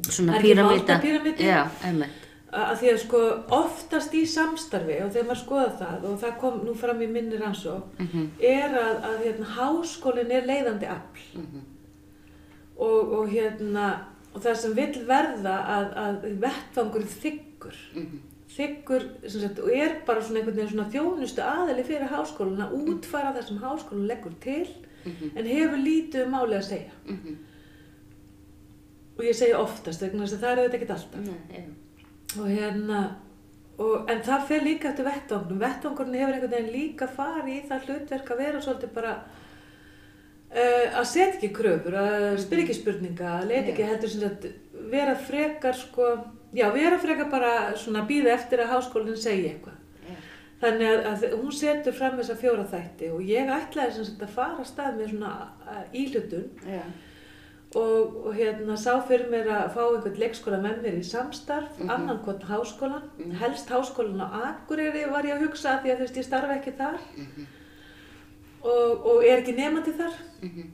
Svona 0.08 0.40
píramíta. 0.40 1.00
einmitt. 1.02 2.22
að 2.56 2.78
því 2.80 2.90
að 2.94 3.00
sko 3.02 3.20
oftast 3.52 4.14
í 4.16 4.22
samstarfi 4.26 5.02
og 5.04 5.10
þegar 5.12 5.26
maður 5.28 5.40
skoða 5.42 5.72
það 5.82 6.04
og 6.08 6.20
það 6.22 6.38
kom 6.40 6.60
nú 6.64 6.76
fram 6.80 7.02
í 7.02 7.08
minni 7.12 7.38
rannsók 7.42 8.00
Mhm. 8.00 8.28
er 8.40 8.70
að, 8.80 9.02
að 9.10 9.18
hérna, 9.26 9.46
háskólinn 9.58 10.32
er 10.32 10.46
leiðandi 10.48 10.88
afl 10.88 11.26
Mhm. 11.36 11.62
Og, 12.78 13.12
og 13.20 13.30
hérna 13.32 13.86
og 14.36 14.42
það 14.44 14.56
sem 14.56 14.74
vill 14.76 15.06
verða 15.08 15.56
að, 15.78 15.92
að 16.06 16.40
vettvangur 16.44 17.06
þykkur 17.22 17.76
Mhm. 17.96 18.20
þykkur 18.56 19.04
sem 19.28 19.42
sagt, 19.42 19.60
og 19.60 19.70
er 19.74 19.96
bara 20.06 20.22
svona 20.22 20.40
einhvern 20.40 20.56
veginn 20.56 20.70
svona 20.72 20.92
þjónustu 20.94 21.42
aðili 21.44 21.84
fyrir 21.84 22.08
háskólan 22.12 22.62
að 22.64 22.76
útfæra 22.88 23.34
það 23.36 23.48
sem 23.48 23.58
háskólan 23.64 24.08
leggur 24.08 24.36
til 24.44 24.68
Mhm. 25.06 25.32
en 25.36 25.46
hefur 25.46 25.78
lítið 25.78 26.26
um 26.26 26.32
máli 26.36 26.56
að 26.58 26.64
segja 26.70 26.92
Mhm. 27.06 27.36
og 29.18 29.24
ég 29.24 29.36
segi 29.36 29.54
oftast 29.56 30.02
vegna 30.02 30.24
þess 30.26 30.38
að 30.38 30.44
það 30.44 30.52
er 30.52 30.62
auðvitað 30.64 30.80
ekkert 30.80 30.96
alltaf 30.96 31.22
Nei, 31.26 31.64
og 32.40 32.48
hérna 32.52 33.02
og, 33.78 34.10
en 34.12 34.22
það 34.24 34.46
fer 34.48 34.64
líka 34.64 34.90
eftir 34.92 35.06
vettvangnum 35.08 35.60
vettvangurinn 35.60 36.16
hefur 36.20 36.34
einhvern 36.36 36.52
veginn 36.56 36.74
líka 36.76 37.08
farið 37.08 37.54
í 37.56 37.68
það 37.70 37.86
hlutverk 37.90 38.32
að 38.36 38.38
vera 38.44 38.62
svolítið 38.64 38.94
bara 38.96 39.14
að 40.54 41.06
setja 41.10 41.34
ekki 41.36 41.50
kröfur 41.54 41.94
að 42.00 42.38
spyrja 42.44 42.64
ekki 42.66 42.74
spurninga 42.78 43.32
að 43.42 43.48
leita 43.50 43.72
ekki 43.74 43.84
heldur 43.90 44.10
sem 44.10 44.22
sagt 44.22 44.46
vera 44.92 45.16
frekar 45.16 45.74
sko 45.76 46.12
já 46.56 46.70
vera 46.74 46.98
frekar 47.02 47.30
bara 47.32 47.56
svona 47.76 48.06
býða 48.08 48.36
eftir 48.38 48.60
að 48.64 48.70
háskólinn 48.76 49.18
segi 49.18 49.50
eitthvað 49.50 49.82
þannig 50.62 50.88
að, 50.88 51.02
að 51.12 51.34
hún 51.42 51.52
setur 51.52 51.94
fram 51.98 52.16
þessa 52.18 52.36
fjóra 52.40 52.64
þætti 52.72 53.10
og 53.12 53.22
ég 53.28 53.50
ætlaði 53.52 53.92
sem 53.98 54.06
sagt 54.08 54.22
að 54.24 54.36
fara 54.38 54.62
af 54.62 54.68
stað 54.70 54.96
með 55.02 55.10
svona 55.12 55.34
íhlutun 55.94 56.46
Já. 56.70 56.80
og, 57.76 58.16
og 58.26 58.38
hérna 58.38 58.78
sá 58.80 58.94
fyrir 59.10 59.28
mér 59.34 59.50
að 59.52 59.74
fá 59.76 59.82
einhvern 59.90 60.22
leikskóla 60.22 60.62
með 60.64 60.78
mér 60.86 60.96
í 61.02 61.04
samstarf, 61.04 61.76
Mhm. 61.80 61.90
annan 61.92 62.22
hvort 62.24 62.46
háskólan, 62.48 63.04
Mhm. 63.20 63.36
helst 63.42 63.68
háskólan 63.70 64.22
á 64.24 64.56
Akureyri 64.56 65.04
var 65.12 65.24
ég 65.28 65.36
að 65.36 65.48
hugsa 65.50 65.82
því 65.84 65.92
að 65.92 65.98
þú 65.98 66.06
veist 66.08 66.18
ég 66.22 66.24
starfa 66.30 66.56
ekki 66.62 66.72
þar 66.80 67.00
Mhm. 67.18 67.46
Og, 68.66 69.06
og 69.06 69.24
er 69.26 69.42
ekki 69.44 69.56
nefandi 69.58 69.94
þar 70.00 70.16
Mhm. 70.42 70.72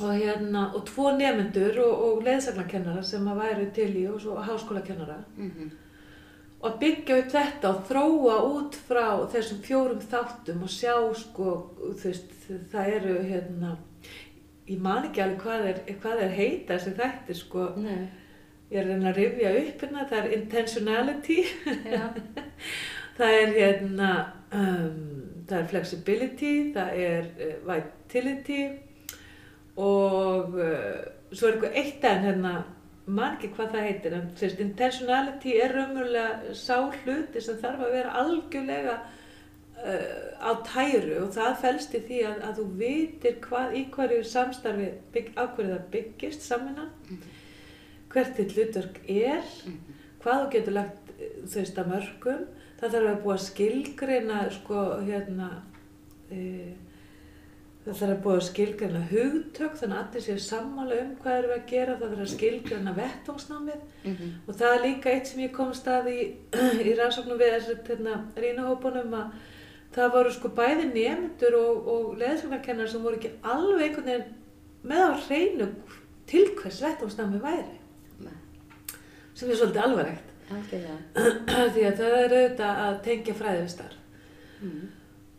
og 0.00 0.14
hérna, 0.16 0.62
og 0.74 0.84
tvo 0.86 1.10
nefendur 1.16 1.78
og, 1.84 2.02
og 2.06 2.22
leðsagnakennara 2.24 3.02
sem 3.04 3.26
að 3.28 3.40
væru 3.42 3.66
til 3.74 3.90
í 3.96 4.06
og 4.12 4.20
svo 4.22 4.36
háskólakennara 4.46 5.16
Mhm. 5.36 5.70
og 6.62 6.70
að 6.72 6.78
byggja 6.80 7.18
upp 7.18 7.30
þetta 7.32 7.68
og 7.74 7.84
þróa 7.88 8.38
út 8.54 8.74
frá 8.88 9.06
þessum 9.32 9.60
fjórum 9.64 10.00
þáttum 10.12 10.62
og 10.62 10.68
sjá 10.68 10.94
sko, 11.16 11.54
veist, 12.04 12.30
það 12.72 12.92
eru 12.96 13.14
hérna, 13.24 13.76
ég 14.68 14.78
man 14.80 15.04
ekki 15.08 15.22
alveg 15.24 15.40
hvað 15.40 15.64
er, 15.70 15.80
hvað 16.02 16.22
er 16.22 16.28
heita 16.36 16.74
þessi 16.78 16.92
þættir 17.00 17.34
sko, 17.36 17.68
Nei. 17.76 18.08
ég 18.70 18.78
er 18.78 18.86
reyna 18.86 19.10
að 19.12 19.16
rifja 19.16 19.54
upp 19.58 19.80
hérna, 19.82 20.04
það 20.10 20.24
er 20.24 20.36
intentionality, 20.36 21.38
það 23.18 23.34
er 23.40 23.54
hérna, 23.56 24.10
um, 24.52 25.39
það 25.50 25.58
er 25.64 25.70
flexibility, 25.74 26.52
það 26.74 27.00
er 27.06 27.30
uh, 27.46 27.54
vitality 27.68 28.60
og 29.80 30.54
uh, 30.58 31.00
svo 31.32 31.48
er 31.48 31.56
eitthvað 31.56 31.78
eitt 31.80 32.04
en 32.10 32.24
hérna, 32.26 32.52
man 33.10 33.36
ekki 33.36 33.48
hvað 33.56 33.72
það 33.74 33.86
heitir, 33.88 34.14
en 34.18 34.28
veist, 34.38 34.60
intentionality 34.62 35.54
er 35.62 35.72
raunverulega 35.74 36.54
sá 36.58 36.76
hluti 37.02 37.42
sem 37.42 37.58
þarf 37.62 37.84
að 37.86 37.94
vera 37.96 38.12
algjörlega 38.20 38.96
uh, 39.00 40.22
á 40.38 40.50
tæru 40.68 41.16
og 41.24 41.32
það 41.34 41.56
felst 41.64 41.96
í 41.98 42.02
því 42.08 42.20
að, 42.28 42.40
að 42.50 42.60
þú 42.60 42.66
vitir 42.82 43.38
hvað 43.46 43.76
í 43.80 43.84
hverju 43.94 44.24
samstarfi 44.30 44.90
bygg, 45.14 45.30
á 45.38 45.42
hverju 45.54 45.72
það 45.74 45.88
byggist 45.94 46.46
saminnan, 46.46 46.92
hvert 48.10 48.36
þitt 48.38 48.56
hlutverk 48.58 49.00
er, 49.06 49.44
Mhm. 49.64 49.80
hvað 50.20 50.40
þú 50.42 50.48
getur 50.52 50.74
lagt 50.76 51.12
eh, 51.16 51.28
þú 51.46 51.54
veist 51.62 51.78
að 51.80 51.90
mörgum, 51.94 52.40
það 52.80 52.94
þarf 52.94 53.10
að 53.14 53.18
búa 53.24 53.36
skilgreina 53.44 54.38
sko 54.54 54.84
hérna 55.04 55.48
e, 56.32 56.40
það 57.84 57.94
þarf 58.00 58.14
að 58.14 58.22
búa 58.24 58.40
skilgreina 58.44 59.02
hugtök 59.10 59.76
þannig 59.80 59.96
að 59.98 60.02
allir 60.06 60.24
séu 60.26 60.38
sammála 60.44 60.98
um 61.04 61.12
hvað 61.22 61.38
eru 61.42 61.54
að 61.56 61.66
gera, 61.70 61.94
það 62.00 62.10
þarf 62.14 62.24
að 62.26 62.32
skilgreina 62.34 62.96
vettvangsnámið 62.98 63.86
Mhm. 64.04 64.28
og 64.48 64.54
það 64.56 64.74
er 64.74 64.84
líka 64.86 65.10
eitt 65.12 65.26
sem 65.28 65.40
ég 65.44 65.52
kom 65.52 65.72
stað 65.76 66.06
í, 66.08 66.20
í 66.88 66.94
rannsóknum 66.96 67.38
við 67.40 67.50
þessi 67.58 67.74
hérna, 67.88 68.14
rínahópunum 68.36 69.12
að 69.18 69.34
það 69.92 70.12
voru 70.14 70.30
sko 70.32 70.48
bæði 70.56 70.86
nefndur 70.94 71.56
og, 71.58 71.88
og 71.94 72.18
leðsvögnarkennar 72.20 72.88
sem 72.88 73.02
voru 73.04 73.18
ekki 73.18 73.32
alveg 73.42 73.88
einhvern 73.88 74.06
veginn 74.06 74.36
með 74.88 75.02
á 75.04 75.12
hreinu 75.26 75.66
til 76.30 76.46
hvers 76.56 76.80
vettvangsnámið 76.84 77.42
væri 77.44 77.78
Nei. 78.24 78.36
sem 79.34 79.50
er 79.50 79.58
svolítið 79.58 79.82
alvarlegt. 79.84 80.29
því 81.74 81.86
að 81.86 82.00
það 82.00 82.16
er 82.18 82.34
auðvitað 82.34 82.84
að 82.86 83.00
tengja 83.06 83.66
starf 83.68 83.96
Mhm. 84.60 84.88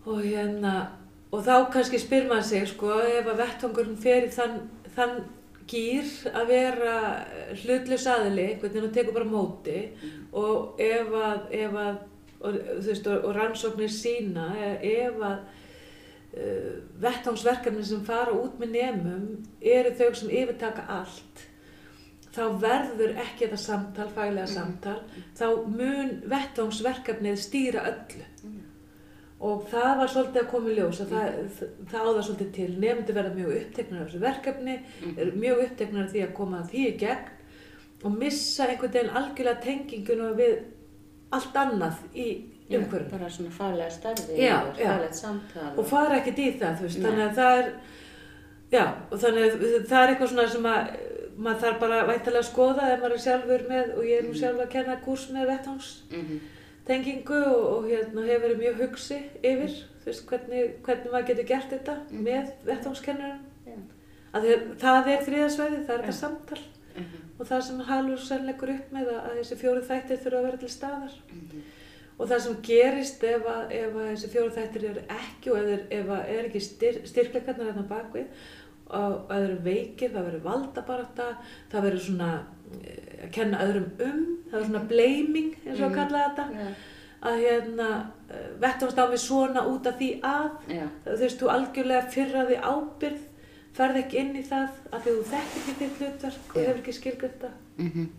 og 0.06 0.24
hérna 0.26 0.88
og 1.32 1.44
þá 1.46 1.72
kannski 1.72 2.00
spyr 2.02 2.26
maður 2.30 2.48
sig 2.48 2.68
sko 2.68 2.96
ef 3.06 3.28
að 3.30 3.38
vettvangurinn 3.44 4.00
fer 4.02 4.26
í 4.26 4.32
þann, 4.34 4.56
þann 4.96 5.20
gýr 5.70 6.08
að 6.34 6.48
vera 6.50 6.96
hlutlaus 7.62 8.08
aðili, 8.10 8.48
einhvern 8.50 8.74
veginn 8.74 8.88
og 8.90 8.96
tekur 8.96 9.14
bara 9.14 9.30
móti 9.30 9.78
og 10.34 10.82
ef 10.82 11.14
að, 11.14 11.46
ef 11.52 11.78
að 11.84 12.00
og, 12.42 12.58
veist, 12.82 13.08
og, 13.08 13.24
og 13.30 13.36
rannsóknir 13.38 13.94
sína 13.94 14.48
ef 14.82 15.22
að 15.22 15.38
uh, 16.34 16.74
vettvangsverkefni 17.06 17.86
sem 17.86 18.04
fara 18.08 18.34
út 18.34 18.58
með 18.60 18.76
nemum 18.80 19.28
eru 19.62 19.94
þau 20.00 20.12
sem 20.18 20.34
yfirtaka 20.42 20.88
allt 20.90 21.46
þá 22.32 22.44
verður 22.62 23.16
ekki 23.20 23.46
þetta 23.48 23.58
samtal, 23.58 24.08
faglega 24.16 24.48
Mhm. 24.48 24.54
samtal 24.54 25.00
þá 25.36 25.46
mun 25.68 26.12
vettvangsverkefnið 26.32 27.38
stýra 27.38 27.82
öllu 27.92 28.26
Mhm. 28.44 28.62
og 29.42 29.68
það 29.72 29.98
var 29.98 30.08
svolítið 30.08 30.42
að 30.44 30.50
koma 30.52 30.70
í 30.70 30.76
ljós 30.78 31.02
að 31.02 31.08
það, 31.12 31.50
það 31.92 32.06
áða 32.08 32.24
svolítið 32.28 32.52
til 32.54 32.70
nefndi 32.80 33.14
verða 33.14 33.36
mjög 33.36 33.56
uppteknar 33.62 34.02
af 34.02 34.08
þessu 34.08 34.20
verkefni 34.20 34.80
mjög 35.36 35.64
uppteknar 35.66 36.04
af 36.06 36.12
því 36.14 36.24
að 36.28 36.34
koma 36.34 36.62
því 36.72 36.86
í 36.88 36.98
gegn 37.00 37.30
og 38.04 38.12
missa 38.18 38.68
einhvern 38.68 38.92
veginn 38.94 39.16
algjörlega 39.16 39.62
tenginguna 39.62 40.32
við 40.38 40.58
allt 41.32 41.54
annað 41.56 41.94
í 42.16 42.30
Já, 42.72 42.78
umhverfum 42.80 43.12
bara 43.12 43.30
svona 43.30 43.50
faglega 43.52 43.90
starfi 43.92 44.38
Já, 44.40 44.62
og 44.64 44.78
já. 44.80 44.88
faglegt 44.88 45.16
samtal 45.16 45.74
og 45.78 45.86
fara 45.86 46.16
ekkert 46.22 46.38
í 46.40 46.60
það 46.60 46.78
þú 46.78 46.82
veist, 46.88 47.00
Nei. 47.00 47.12
þannig 47.12 47.30
að 47.30 47.36
það 47.36 47.60
er 47.60 47.74
já, 48.72 48.86
og 49.12 49.20
þannig 49.20 49.44
að 49.44 49.86
það 49.90 50.04
er 50.04 50.14
eitthvað 50.16 50.30
svona 50.32 50.48
sem 50.50 50.64
að 50.64 50.98
maður 51.42 51.62
þarf 51.66 51.80
bara 51.82 52.00
væntalega 52.10 52.44
að 52.44 52.50
skoða 52.52 52.88
ef 52.94 53.00
maður 53.02 53.16
er 53.18 53.24
sjálfur 53.26 53.64
með 53.70 53.94
og 53.98 54.04
ég 54.06 54.18
er 54.20 54.26
nú 54.28 54.34
Mhm. 54.34 54.40
sjálf 54.42 54.60
að 54.66 54.70
kenna 54.76 54.96
kurs 55.06 55.28
með 55.36 55.48
vettvangs 55.52 55.92
Mhm. 56.12 56.40
og, 57.46 57.64
og 57.74 57.84
hérna 57.90 58.26
hefur 58.28 58.44
verið 58.48 58.60
mjög 58.62 58.82
hugsi 58.84 59.18
yfir 59.44 59.74
þú 60.02 60.06
veist, 60.06 60.26
hvernig, 60.28 60.72
hvernig 60.84 61.12
maður 61.12 61.28
getur 61.28 61.48
gert 61.48 61.70
þetta 61.72 61.96
Mhm. 62.12 62.24
með 62.28 62.52
vettvangskennurum 62.66 63.40
Já. 63.68 63.74
að 64.34 64.44
það 64.80 65.08
er 65.08 65.26
þriðasvæði, 65.28 65.86
það 65.86 65.94
er 65.98 66.02
þetta 66.02 66.14
samtal 66.14 66.58
og 67.40 67.48
það 67.48 67.62
sem 67.64 67.80
Halur 67.80 68.18
senn 68.20 68.46
leggur 68.46 68.70
upp 68.70 68.92
með 68.94 69.08
að, 69.08 69.38
þessi 69.40 69.56
fjóru 69.58 69.82
þættir 69.88 70.18
þurfa 70.24 70.38
að 70.40 70.44
vera 70.44 70.58
til 70.58 70.70
staðar 70.70 71.14
og 72.20 72.28
það 72.30 72.40
sem 72.42 72.58
gerist 72.62 73.24
ef 73.24 73.46
að, 73.50 73.72
ef 73.72 73.96
að 73.96 74.10
þessi 74.12 74.30
fjóru 74.30 74.52
þættir 74.52 74.84
eru 74.90 75.02
ekki 75.10 75.52
og 75.52 75.58
ef, 75.58 75.80
ef 75.92 76.06
að 76.06 76.30
er 76.30 76.44
ekki 76.50 76.62
styr, 76.62 77.00
styrkleikarnar 77.06 77.72
hérna 77.72 77.88
bakvið 77.88 78.26
þeir 78.92 79.44
eru 79.48 79.58
veikir, 79.64 80.12
það 80.14 80.26
verður 80.28 80.44
valdabarata 80.48 81.28
það 81.72 81.86
verður 81.88 82.04
svona 82.06 82.30
eh, 82.84 83.26
að 83.26 83.32
kenna 83.38 83.62
öðrum 83.66 83.90
um, 84.08 84.24
það 84.50 84.56
verður 84.58 84.70
svona 84.72 84.86
blaming 84.92 85.52
eins 85.66 85.80
og 85.80 85.86
að 85.86 85.90
Mhm. 85.92 86.00
kalla 86.00 86.24
þetta 86.28 86.46
Já. 86.52 86.72
að 87.22 87.42
hérna 87.46 87.90
vettumstámi 88.60 89.18
svona 89.22 89.66
út 89.70 89.88
af 89.88 89.98
því 90.00 90.10
að 90.22 90.50
Já. 90.76 90.86
þú 91.06 91.18
veist, 91.20 91.40
þú 91.42 91.52
algjörlega 91.56 92.10
fyrraði 92.16 92.58
ábyrð 92.62 93.28
ferð 93.74 93.96
ekki 94.02 94.18
inn 94.20 94.36
í 94.36 94.44
það 94.44 94.70
að 94.92 95.02
því 95.06 95.12
þú 95.18 95.24
þekkir 95.34 95.62
ekki 95.62 95.76
þitt 95.82 96.00
hlutverk 96.02 96.56
og 96.56 96.62
hefur 96.62 96.82
ekki 96.82 96.98
skilgjönd 97.00 97.38
það 97.46 97.54
Mhm. 97.78 98.10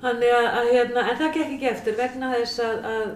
Þannig 0.00 0.30
að, 0.32 0.46
að 0.58 0.68
hérna, 0.72 1.02
en 1.10 1.16
það 1.20 1.32
gekk 1.34 1.50
ekki 1.56 1.68
eftir 1.70 1.96
vegna 1.98 2.28
þess 2.34 2.60
að, 2.64 2.84
að 2.90 3.08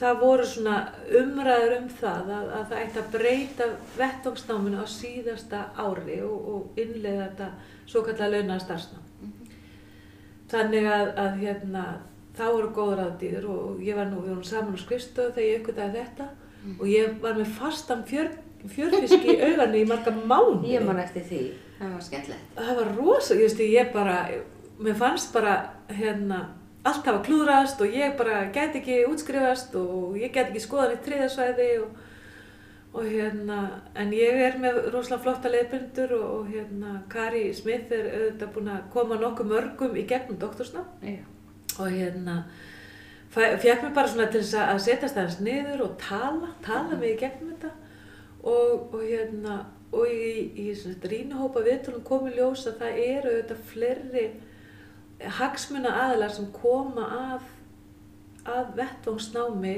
það 0.00 0.20
voru 0.22 0.46
svona 0.48 0.76
umræður 1.20 1.76
um 1.76 1.88
það 2.00 2.30
að, 2.36 2.50
að 2.56 2.66
það 2.70 2.82
ætti 2.82 3.00
að 3.00 3.10
breyta 3.14 3.68
vettvangsnáminu 3.98 4.80
á 4.80 4.86
síðasta 4.88 5.62
ári 5.76 6.20
og, 6.24 6.46
og 6.54 6.80
innleiða 6.80 7.26
þetta 7.26 7.48
svo 7.90 8.04
kallega 8.06 8.30
launaða 8.34 8.64
starfsnám. 8.64 9.06
Þannig 10.50 10.86
að, 10.90 11.08
að 11.22 11.40
hérna, 11.44 11.82
þá 12.38 12.44
voru 12.48 12.70
góður 12.74 13.02
aðdýður 13.04 13.48
og 13.54 13.82
ég 13.86 13.98
var 13.98 14.08
nú, 14.10 14.22
við 14.24 14.32
vorum 14.34 14.46
saman 14.46 14.78
á 14.78 14.82
skrifstofu 14.82 15.34
þegar 15.36 15.48
ég 15.48 15.60
uppgötaði 15.60 16.04
þetta 16.04 16.30
og 16.76 16.86
ég 16.90 17.18
var 17.22 17.36
með 17.38 17.52
fastan 17.58 18.06
fjör, 18.08 18.30
fjörfisk 18.72 19.26
í 19.28 19.36
auganu 19.40 19.82
í 19.82 19.88
marga 19.88 20.14
mánu. 20.16 20.64
Ég 20.68 20.84
man 20.86 21.00
eftir 21.02 21.26
því, 21.28 21.42
það 21.78 21.92
var 21.96 22.06
skemmtilegt. 22.08 22.48
það 22.56 22.80
var 22.80 22.90
rosa, 22.96 23.36
ég 23.36 23.44
veist, 23.46 23.62
ég 23.64 23.92
bara, 23.94 24.16
mér 24.80 24.98
fannst 25.00 25.32
bara, 25.36 25.54
hérna, 25.92 26.40
allt 26.82 27.04
hafa 27.06 27.20
klúðrast 27.24 27.80
og 27.82 27.92
ég 27.92 28.14
bara 28.16 28.46
gæti 28.52 28.80
ekki 28.80 29.02
útskrifast 29.10 29.74
og 29.76 30.16
ég 30.20 30.32
gæti 30.32 30.54
ekki 30.54 30.62
skoðan 30.64 30.94
í 30.94 31.02
þriðasvæði 31.04 31.68
og, 31.82 31.90
og 32.94 33.10
hérna, 33.10 33.58
en 34.00 34.14
ég 34.16 34.40
er 34.46 34.56
með 34.62 34.80
rosalega 34.94 35.22
flotta 35.26 35.52
leiðbundur 35.52 36.14
og, 36.16 36.26
og 36.38 36.48
hérna, 36.54 36.94
Kari 37.12 37.44
Smith 37.56 37.92
er 37.92 38.08
auðvitað 38.08 38.54
búin 38.56 38.72
að 38.72 38.88
koma 38.94 39.20
nokkuð 39.20 39.52
mörgum 39.52 39.98
í 40.00 40.06
gegnum 40.08 40.40
doktorsnám. 40.40 40.88
Já. 41.04 41.20
og 41.80 41.92
hérna, 41.92 42.38
fekk 43.34 43.84
mér 43.84 43.94
bara 43.94 44.08
svona 44.08 44.30
til 44.32 44.42
þess 44.42 44.56
að 44.64 44.82
setjast 44.86 45.20
aðeins 45.20 45.40
niður 45.44 45.84
og 45.86 45.98
tala, 46.00 46.54
tala 46.64 46.96
mig 46.96 47.14
í 47.14 47.20
gegnum 47.20 47.52
þetta. 47.52 47.76
Og, 48.40 48.94
og 48.96 49.02
hérna, 49.04 49.66
og 49.92 50.08
í, 50.08 50.48
í 50.56 50.72
rínahópa 51.04 51.60
viðtölum 51.66 52.06
komið 52.08 52.40
ljós 52.40 52.64
að 52.70 52.80
það 52.80 53.00
eru 53.04 53.34
auðvitað 53.34 53.66
fleiri 53.68 54.30
hagsmuna 55.28 55.88
aðilar 56.06 56.30
sem 56.32 56.46
koma 56.52 57.06
að, 57.36 57.40
að 58.50 58.70
vettvangsnámi 58.76 59.74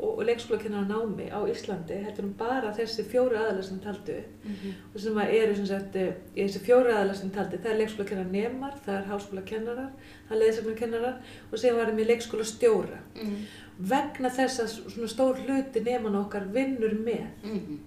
og, 0.00 0.22
leikskólakennar 0.24 0.86
námi 0.88 1.26
á 1.30 1.38
Íslandi 1.52 1.98
heldur 2.02 2.24
um 2.24 2.32
bara 2.38 2.72
þessi 2.74 3.04
fjóri 3.04 3.36
aðilar 3.36 3.62
sem 3.66 3.78
taldu 3.84 4.16
Mhm. 4.44 4.72
og 4.94 5.00
sem 5.00 5.18
eru 5.18 5.54
sem 5.56 5.66
sagt 5.66 5.96
eh, 5.96 6.14
í 6.34 6.46
þessi 6.46 6.62
fjóri 6.64 6.90
aðilar 6.94 7.14
sem 7.16 7.30
taldi 7.30 7.58
það 7.58 7.70
er 7.70 7.78
leikskólakennar 7.82 8.30
nemar, 8.32 8.72
það 8.86 8.94
er 8.96 9.08
háskólakennarar 9.10 9.90
það 10.28 10.32
er 10.36 10.40
leðsaknarkennarar 10.42 11.20
og 11.52 11.58
sem 11.58 11.76
varum 11.76 11.98
í 11.98 12.06
leikskóla 12.08 12.44
stjóra 12.44 12.98
Mhm. 13.14 13.36
vegna 13.78 14.28
þess 14.30 14.60
að 14.60 14.90
svona 14.90 15.08
stór 15.08 15.36
hluti 15.44 15.80
neman 15.84 16.16
okkar 16.24 16.48
vinnur 16.52 16.94
með 17.04 17.26
Mhm. 17.44 17.78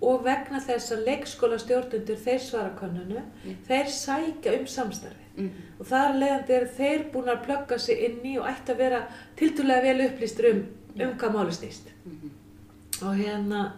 og 0.00 0.24
vegna 0.24 0.60
þess 0.60 0.92
að 0.94 1.04
leikskóla 1.04 1.58
stjórnundur 1.58 2.16
þeir 2.16 2.38
svara 2.40 2.70
kannunu, 2.78 3.22
Já. 3.44 3.54
þeir 3.68 3.86
sækja 3.90 4.60
um 4.60 4.66
samstarfi 4.66 5.26
Mhm. 5.38 5.50
og 5.80 5.86
þar 5.86 6.14
leðandi 6.20 6.54
eru 6.56 6.70
þeir 6.78 7.04
búin 7.12 7.28
að 7.32 7.44
plugga 7.44 7.78
sig 7.78 7.98
inn 8.04 8.20
í 8.26 8.38
og 8.38 8.46
ætti 8.50 8.72
að 8.72 8.78
vera 8.78 9.02
tildulega 9.36 9.82
vel 9.82 10.08
upplýstur 10.08 10.50
um, 10.50 10.64
um 11.00 11.12
hvað 11.18 11.34
máli 11.36 11.52
snýst. 11.54 11.92
Mhm. 12.04 12.30
Og 13.02 13.14
hérna, 13.16 13.72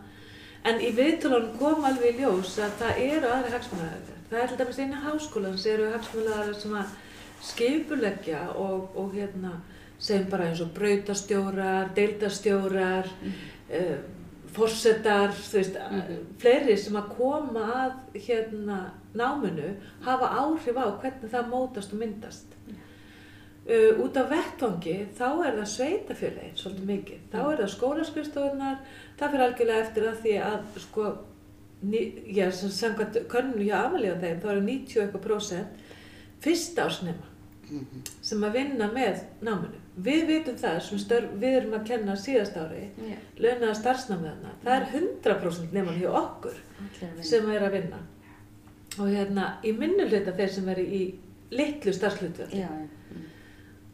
en 0.65 0.81
í 0.81 0.93
viðtölunum 0.97 1.59
kom 1.59 1.85
alveg 1.85 2.15
í 2.15 2.23
ljós 2.23 2.59
að 2.59 2.73
það 2.81 3.03
eru 3.05 3.27
aðri 3.29 3.53
hagsmunæðar. 3.53 4.17
Það 4.31 4.43
er 4.43 4.49
til 4.49 4.59
dæmis 4.59 4.79
einu 4.79 4.97
háskólans 5.05 5.67
eru 5.67 5.91
hagsmunæðar 5.93 6.55
sem 6.55 6.73
að 6.73 6.87
skipuleggja 7.43 8.41
og, 8.57 8.97
og 8.97 9.13
hérna, 9.15 9.53
segjum 9.99 10.31
bara 10.31 10.45
eins 10.49 10.61
og 10.61 10.73
brautastjórar, 10.75 11.91
deildastjórar, 11.97 13.09
mm. 13.23 13.99
forsetar, 14.53 15.31
þú 15.33 15.59
veist, 15.59 15.77
Mhm. 15.91 16.17
fleiri 16.39 16.77
sem 16.79 16.97
að 16.97 17.09
koma 17.17 17.67
að 17.85 18.21
hérna 18.27 18.91
náminu 19.15 19.75
hafa 20.07 20.29
áhrif 20.43 20.77
á 20.79 20.87
hvernig 21.01 21.31
það 21.33 21.49
mótast 21.51 21.93
og 21.93 21.99
myndast. 22.03 22.57
Uh, 23.71 24.01
út 24.03 24.17
af 24.17 24.31
vettvangi 24.33 24.95
þá 25.19 25.27
er 25.47 25.59
það 25.61 25.67
sveitafélagin 25.75 26.55
svolítið 26.59 26.87
mikið. 26.91 27.19
Þá 27.33 27.41
er 27.53 27.59
það 27.61 27.73
skólaskrifstofunar, 27.75 28.79
það 29.21 29.35
fyrir 29.35 29.45
algjörlega 29.47 29.85
eftir 29.85 30.07
að 30.09 30.23
því 30.25 30.33
að 30.47 30.79
sko, 30.87 31.09
ný, 31.83 32.01
já, 32.35 32.47
sem 32.57 32.73
samkvæmt 32.75 33.21
könnunu 33.31 33.67
hjá 33.69 33.83
og 34.15 34.23
þeim, 34.25 34.41
þá 34.43 34.49
eru 34.55 34.65
90 34.65 35.03
eitthvað 35.05 35.27
prósent 35.27 35.85
fyrsta 36.41 36.89
ásnema 36.89 37.27
Mhm. 37.71 38.01
sem 38.21 38.41
að 38.43 38.53
vinna 38.53 38.89
með 38.91 39.21
náminu. 39.47 39.79
Við 40.03 40.25
vitum 40.27 40.57
það 40.59 40.81
sem 40.83 40.99
störf, 40.99 41.29
við 41.39 41.57
erum 41.61 41.75
að 41.79 41.85
kenna 41.87 42.17
síðast 42.19 42.57
ári, 42.59 42.89
Já, 42.99 43.17
launaða 43.39 43.75
starfsnámið 43.79 44.31
þarna. 44.33 44.55
Það 44.65 44.75
er 44.81 44.87
100% 44.97 45.73
neman 45.73 46.01
hjá 46.01 46.09
okkur 46.11 46.57
vinna. 47.01 47.23
sem 47.23 47.51
er 47.51 47.61
að 47.69 47.73
vinna. 47.77 48.01
Og 49.01 49.09
hérna, 49.09 49.47
í 49.65 49.73
minnu 49.77 50.07
hluta 50.11 50.35
þeir 50.37 50.53
sem 50.53 50.69
eru 50.69 50.83
í 50.85 51.03
litlu 51.51 51.93
já. 51.93 52.69
Mhm. 52.69 53.23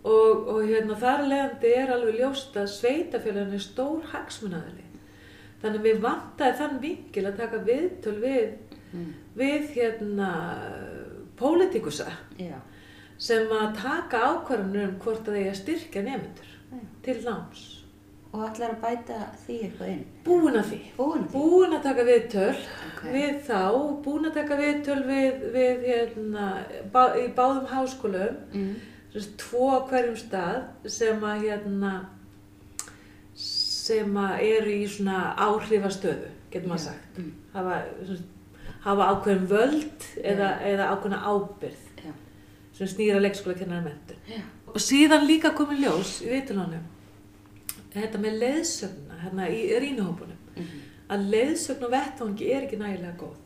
Og, 0.04 0.48
og 0.48 0.62
hérna, 0.66 0.96
þar 0.98 1.24
leðandi 1.30 1.72
er 1.76 1.92
alveg 1.94 2.18
ljóst 2.20 2.56
að 2.58 2.68
sveitafélagin 2.74 3.54
er 3.54 3.62
stór 3.64 4.02
hagsmunaðili. 4.12 4.84
Þannig 5.62 5.80
að 5.80 5.86
við 5.88 6.00
vantaði 6.04 6.58
þann 6.60 6.80
vingil 6.82 7.26
að 7.26 7.36
taka 7.36 7.62
viðtöl 7.70 8.16
við, 8.20 8.50
Mhm. 8.92 9.14
við 9.36 9.70
hérna, 9.74 10.30
pólitikusa 11.36 12.10
Já. 12.38 12.60
sem 13.18 13.46
að 13.48 13.74
taka 13.82 14.18
ákvarðanur 14.18 14.88
um 14.88 14.98
hvort 15.00 15.28
að 15.28 15.38
þeir 15.40 15.54
styrkja 15.54 16.02
nefndur 16.02 16.52
Já. 16.72 16.78
til 17.02 17.24
náms. 17.24 17.64
Og 18.34 18.42
allir 18.44 18.68
að 18.68 18.80
bæta 18.82 19.18
því 19.46 19.54
eitthvað 19.64 19.88
inn. 19.92 20.00
Búin 20.26 20.56
að 20.58 20.64
því. 20.70 20.78
Búin 20.96 21.22
að 21.22 21.28
því. 21.30 21.38
Búin 21.38 21.76
að 21.76 21.82
taka 21.86 22.04
viðtöl 22.04 22.56
Ok. 22.88 23.04
við 23.14 23.36
þá, 23.46 23.60
búin 24.04 24.26
að 24.28 24.34
taka 24.34 24.56
viðtöl 24.60 24.98
við, 25.06 25.46
við 25.54 25.86
hérna, 25.86 26.46
bá, 26.92 27.02
í 27.16 27.28
báðum 27.38 27.66
háskólum, 27.70 28.36
sem 28.52 29.20
sagt, 29.22 29.36
tvo 29.38 29.70
á 29.72 29.78
hverjum 29.88 30.16
stað 30.20 30.90
sem 30.90 31.22
að 31.24 31.46
hérna, 31.46 31.92
sem 33.36 34.16
að 34.20 34.40
eru 34.50 34.72
í 34.74 34.86
svona 34.90 35.20
áhrifastöðu, 35.46 36.30
getur 36.52 36.68
maður 36.70 36.82
Já. 36.82 36.90
sagt. 36.90 37.18
Mhm. 37.18 37.32
Hafa, 37.54 37.78
sagt, 38.06 38.22
hafa 38.86 39.08
ákveðin 39.14 39.46
völd 39.50 40.06
eða, 40.22 40.50
eða 40.62 40.90
ákveðina 40.92 41.22
ábyrð 41.22 42.04
Já. 42.04 42.12
sem 42.76 42.86
snýra 42.86 43.20
leikskóla 43.22 43.56
kennara 43.58 43.82
mentur. 43.86 44.16
Já. 44.28 44.42
Og 44.68 44.76
síðan 44.82 45.26
líka 45.28 45.54
komið 45.56 45.84
ljós 45.86 46.18
í 46.22 46.28
viðtölunum, 46.34 46.84
þetta 47.94 48.18
með 48.18 48.38
leiðsögna 48.42 49.20
hérna 49.22 49.48
í 49.50 49.60
rínuhópunum, 49.80 50.36
Mhm. 50.56 50.80
að 51.10 51.28
leiðsögn 51.30 51.84
og 51.84 51.90
vettvangi 51.90 52.50
er 52.52 52.62
ekki 52.66 52.76
nægilega 52.78 53.16
góð. 53.18 53.36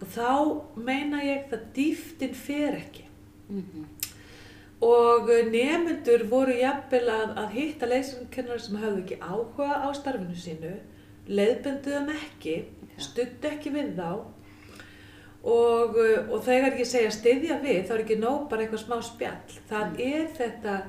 Og 0.00 0.08
þá 0.14 0.62
meina 0.76 1.20
ég 1.22 1.48
það 1.50 1.60
dýftin 1.74 2.34
fer 2.34 2.72
ekki. 2.76 3.04
Mhm. 3.50 3.84
Og 4.80 5.28
nemyndur 5.50 6.22
voru 6.30 6.52
jafnvel 6.54 7.08
að, 7.10 7.34
að 7.36 7.50
hitta 7.50 7.86
leiðsögnkennar 7.86 8.60
sem 8.60 8.76
hafðu 8.76 9.02
ekki 9.02 9.18
áhuga 9.18 9.82
á 9.82 9.88
starfinu 9.92 10.36
sínu, 10.38 10.76
leiðbendu 11.28 11.90
þeim 11.90 12.12
ekki, 12.14 12.64
Já. 12.96 13.02
stuttu 13.02 13.48
ekki 13.50 13.70
við 13.74 13.96
þá 13.96 14.24
og, 15.44 15.96
uh, 15.96 16.30
og 16.32 16.42
þegar 16.46 16.78
ég 16.78 16.86
segja 16.86 17.10
styðja 17.14 17.58
við 17.62 17.84
þá 17.88 17.92
er 17.96 18.04
ekki 18.04 18.18
nóg 18.20 18.48
bara 18.50 18.62
eitthvað 18.64 18.84
smá 18.86 19.02
spjall. 19.02 19.58
Það 19.70 19.92
Mm. 19.92 20.00
er 20.00 20.26
þetta, 20.38 20.82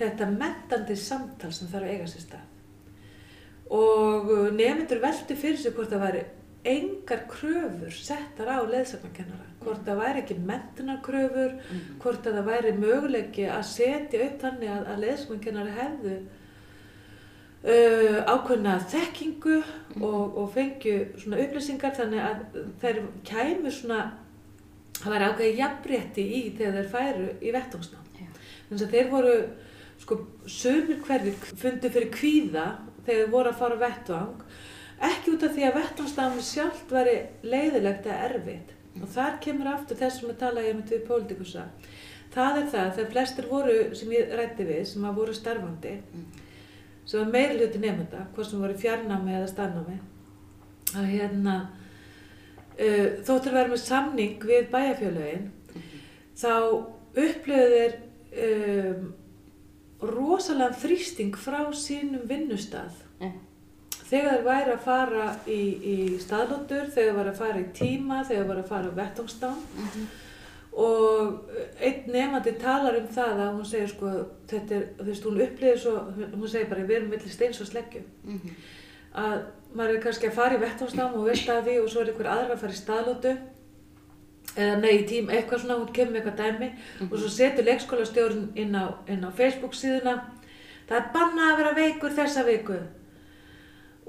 þetta 0.00 0.30
mentandi 0.32 0.96
samtal 0.96 1.52
sem 1.52 1.68
þarf 1.70 1.86
að 1.86 1.94
eiga 1.94 2.06
sér 2.10 2.24
stað. 2.26 2.46
Og 3.70 4.30
uh, 4.34 4.50
nemyndur 4.56 5.00
velti 5.02 5.36
fyrir 5.38 5.58
sig 5.62 5.72
hvort 5.76 5.92
það 5.92 6.04
væri 6.08 6.22
engar 6.70 7.22
kröfur 7.30 7.92
settar 7.94 8.50
á 8.52 8.58
leiðsagnarkennara. 8.68 9.46
Hvort 9.62 9.84
það 9.86 10.00
væri 10.02 10.20
ekki 10.24 10.34
mentunarkröfur, 10.48 11.54
Mhm. 11.70 11.94
hvort 12.02 12.26
að 12.26 12.36
það 12.40 12.48
væri 12.50 12.72
möguleiki 12.80 13.46
að 13.48 13.62
setja 13.70 14.24
upp 14.26 14.42
þannig 14.42 14.68
að, 14.74 14.82
að 14.92 15.00
leiðsagnarkennari 15.04 15.76
hefðu 15.78 16.16
uh, 17.64 18.18
ákveðna 18.34 18.74
þekkingu 18.90 19.56
og, 20.00 20.36
og 20.40 20.50
fengju 20.54 20.96
svona 21.20 21.40
upplýsingar 21.44 21.94
þannig 21.96 22.22
að 22.24 22.60
þeir 22.82 23.00
kæmu 23.28 23.72
svona, 23.74 24.00
það 25.00 25.14
væri 25.14 25.28
ákveði 25.30 25.56
jafnrétti 25.60 26.26
í 26.40 26.42
þegar 26.58 26.78
þeir 26.80 26.92
færu 26.94 27.26
í 27.40 27.52
vettungsnám. 27.56 28.06
Já. 28.20 28.28
Þannig 28.68 28.86
að 28.86 28.94
þeir 28.96 29.10
voru, 29.14 29.34
sko, 30.00 30.20
sömur 30.48 31.00
hverjir 31.06 31.36
fundu 31.60 31.90
fyrir 31.92 32.10
kvíða 32.14 32.66
þegar 33.04 33.24
þeir 33.24 33.32
voru 33.32 33.52
að 33.52 33.60
fara 33.60 33.80
vettvang, 33.80 34.44
ekki 35.10 35.34
út 35.34 35.46
af 35.46 35.56
því 35.56 35.66
að 35.66 35.78
vettvangsnámi 35.78 36.44
sjálft 36.44 36.92
væri 36.92 37.16
leiðilegt 37.46 38.06
eða 38.08 38.28
erfitt. 38.28 38.76
Og 39.00 39.08
þar 39.14 39.38
kemur 39.44 39.70
aftur 39.70 39.98
þess 40.00 40.20
sem 40.20 40.32
að 40.32 40.40
tala 40.42 40.64
ég 40.64 40.76
með 40.76 40.94
við 40.96 41.04
pólitikusa. 41.08 41.66
Það 42.34 42.60
er 42.60 42.68
það, 42.74 42.92
þegar 42.96 43.12
flestir 43.14 43.48
voru 43.50 43.76
sem 43.98 44.12
ég 44.14 44.34
rætti 44.38 44.66
við, 44.66 44.82
sem 44.86 45.06
að 45.06 45.16
voru 45.18 45.34
starfandi, 45.34 45.94
sem 47.08 47.22
var 47.22 47.32
meiri 47.32 47.58
hluti 47.58 47.80
nefnda, 47.82 48.26
hvort 48.34 48.50
sem 48.50 48.62
voru 48.62 48.76
fjarnámi 48.78 49.34
eða 49.34 49.48
staðnámi, 49.50 49.96
að 50.94 51.08
hérna, 51.10 51.56
uh, 52.76 53.08
þóttur 53.26 53.56
vera 53.56 53.72
með 53.72 53.82
samning 53.82 54.46
við 54.46 54.68
bæjarfjölögin, 54.74 55.48
þá 56.38 56.52
upplöðu 57.24 57.80
þeir 57.80 57.98
um, 58.30 59.08
rosalega 60.02 60.74
þrýsting 60.80 61.36
frá 61.36 61.60
sínum 61.76 62.22
vinnustað 62.28 62.92
Já. 63.20 63.30
þegar 64.10 64.32
þeir 64.32 64.44
væri 64.46 64.72
að 64.72 64.80
fara 64.84 65.26
í, 65.46 65.60
í 65.84 65.96
staðlóttur, 66.22 66.88
þegar 66.90 67.10
þeir 67.10 67.18
væri 67.20 67.30
að 67.34 67.38
fara 67.42 67.60
í 67.60 67.68
tíma, 67.76 68.24
þegar 68.24 68.42
þeir 68.44 68.50
væri 68.54 68.64
að 68.64 68.68
fara 68.72 68.88
á 68.90 68.98
vettungsstán 69.00 69.60
Mhm. 69.76 70.08
og 70.72 71.50
einn 71.82 72.04
nefandi 72.14 72.52
talar 72.62 72.96
um 73.00 73.06
það 73.08 73.40
að 73.44 73.54
hún 73.56 73.66
segir 73.66 73.88
sko, 73.90 74.10
þetta 74.48 74.74
er, 74.76 74.84
þú 74.98 75.04
veist, 75.10 75.24
hún 75.24 75.40
upplýðir 75.46 75.78
svo, 75.82 75.94
hún 76.36 76.48
segir 76.48 76.68
bara, 76.70 76.84
við 76.86 76.96
erum 77.00 77.10
millir 77.10 77.30
steins 77.34 77.60
og 77.60 77.66
sleggju 77.66 78.02
Mhm. 78.24 78.50
að 79.14 79.40
maður 79.74 79.96
er 79.96 80.02
kannski 80.02 80.28
að 80.28 80.32
fara 80.38 80.54
í 80.56 80.60
vettvánsnám 80.62 81.14
og 81.14 81.26
veist 81.26 81.48
að 81.48 81.64
því 81.66 81.82
og 81.82 81.88
svo 81.90 82.00
er 82.00 82.06
einhver 82.12 82.26
aðra 82.30 82.54
að 82.54 82.58
fara 82.58 82.72
í 82.72 82.82
staðlótu 82.84 83.38
eða 84.56 84.76
nei, 84.82 85.02
tím, 85.08 85.28
eitthvað 85.30 85.62
svona, 85.64 85.76
hún 85.80 85.92
kemur 85.94 86.20
eitthvað 86.20 86.40
dæmi. 86.40 86.70
Og 87.10 87.16
svo 87.18 87.28
setur 87.32 87.66
leikskólastjórn 87.68 88.46
inn 88.58 88.74
á, 88.74 88.84
inn 89.08 89.24
á 89.26 89.30
Facebook 89.36 89.76
síðuna. 89.78 90.16
Það 90.88 90.96
er 90.98 91.10
bannað 91.14 91.50
að 91.52 91.60
vera 91.60 91.74
veikur 91.78 92.16
þessa 92.16 92.46
viku. 92.48 92.78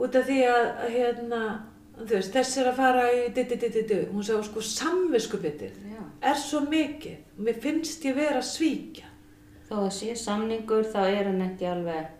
Út 0.02 0.16
af 0.18 0.26
því 0.26 0.40
að, 0.50 0.70
að 0.86 0.96
hérna, 0.96 1.42
veist, 2.10 2.32
þess 2.34 2.58
er 2.58 2.70
að 2.72 2.80
fara 2.80 3.04
í 3.14 3.20
di-di-di-di-di, 3.36 4.00
hún 4.10 4.26
sagði 4.26 4.48
sko 4.48 4.64
samviskubitið 4.66 5.76
Já. 5.92 6.00
er 6.32 6.40
svo 6.42 6.64
mikið, 6.66 7.20
mér 7.38 7.60
finnst 7.62 8.08
ég 8.08 8.16
vera 8.18 8.42
svíkja. 8.42 9.06
Þó 9.70 9.76
að 9.86 9.92
sé 10.00 10.16
samningur 10.18 10.88
þá 10.90 11.00
er 11.06 11.30
hann 11.30 11.44
ekki 11.46 11.68
alveg 11.70 12.18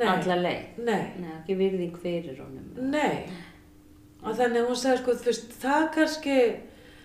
alla 0.00 0.36
leið. 0.40 0.66
nei, 0.82 1.04
Nei, 1.20 1.30
ekki 1.38 1.56
virðing 1.60 1.94
fyrir 2.02 2.42
honum. 2.42 2.90
Nei, 2.90 3.28
og 4.22 4.34
þannig 4.36 4.66
hún 4.66 4.76
sagði 4.76 5.00
sko, 5.04 5.14
veist, 5.24 5.54
það 5.62 5.86
kannski, 5.94 6.36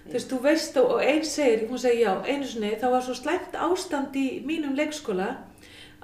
þú 0.05 0.13
veist, 0.13 0.29
þú 0.29 0.39
veist 0.43 0.77
og, 0.81 0.93
einn 1.01 1.25
segir, 1.25 1.65
hún 1.69 1.81
segi 1.81 2.03
já, 2.03 2.11
einu 2.27 2.47
sinni, 2.47 2.75
þá 2.81 2.87
var 2.93 3.05
svo 3.05 3.15
slæmt 3.17 3.57
ástand 3.57 4.15
í 4.19 4.27
mínum 4.45 4.75
leikskóla 4.77 5.31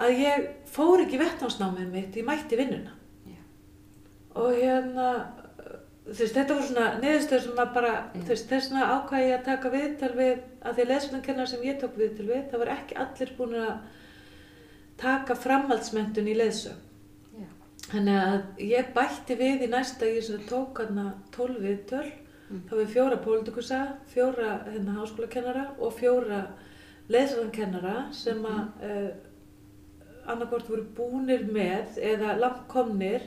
að 0.02 0.24
ég 0.24 0.48
fór 0.72 1.04
ekki 1.04 1.20
vettnámsnámið 1.22 1.92
mitt, 1.92 2.18
ég 2.18 2.26
mætti 2.26 2.58
vinnuna. 2.60 2.96
Já. 3.30 3.42
Og 4.42 4.58
hérna, 4.58 5.08
þú 6.08 6.18
veist, 6.18 6.36
þetta 6.36 6.56
voru 6.56 6.68
svona 6.68 6.88
niðurstöður 7.02 7.44
sem 7.46 7.64
að 7.64 7.74
bara, 7.78 7.94
Já. 7.94 8.22
þú 8.22 8.34
veist, 8.34 8.48
þess 8.50 8.70
vegna 8.72 8.92
ákvæði 8.96 9.28
ég 9.28 9.36
að 9.38 9.50
taka 9.50 9.74
viðtal 9.76 10.14
við, 10.18 10.46
að 10.62 10.78
því 10.78 10.88
leðsvöldinkennar 10.92 11.52
sem 11.52 11.68
ég 11.68 11.82
tók 11.82 12.00
viðtal 12.00 12.30
við, 12.30 12.46
það 12.52 12.64
var 12.64 12.74
ekki 12.78 12.98
allir 13.06 13.36
búin 13.38 13.60
að 13.62 13.76
taka 15.02 15.38
framhaldsmentun 15.44 16.32
í 16.32 16.38
leðsög. 16.40 16.82
Já. 17.38 17.50
Þannig 17.92 18.20
að 18.24 18.66
ég 18.72 18.92
bætti 18.98 19.38
við 19.38 19.68
í 19.68 19.70
næsta, 19.72 20.10
ég 20.10 20.26
sem 20.26 20.42
tók 20.50 20.82
hérna 20.82 21.12
12 21.36 21.62
viðtöl, 21.68 22.10
Mm. 22.52 22.62
þá 22.70 22.74
við 22.82 22.90
fjóra 22.96 23.18
pólitikusa, 23.24 23.82
fjóra 24.12 24.50
hérna, 24.68 24.98
háskólakennara 25.00 25.66
og 25.80 25.94
fjóra 26.00 26.42
leðsvöldinkenara 27.12 27.94
sem 28.16 28.44
að 28.46 28.88
uh, 28.88 29.12
annarkort 30.32 30.68
voru 30.70 30.84
búnir 30.98 31.48
með 31.52 31.98
eða 32.12 32.36
langt 32.40 32.68
komnir 32.72 33.24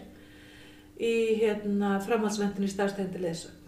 í 1.00 1.14
hérna, 1.40 1.96
framhaldsmentin 2.04 2.68
í 2.68 2.70
starfstændi 2.70 3.18
leðsög. 3.24 3.60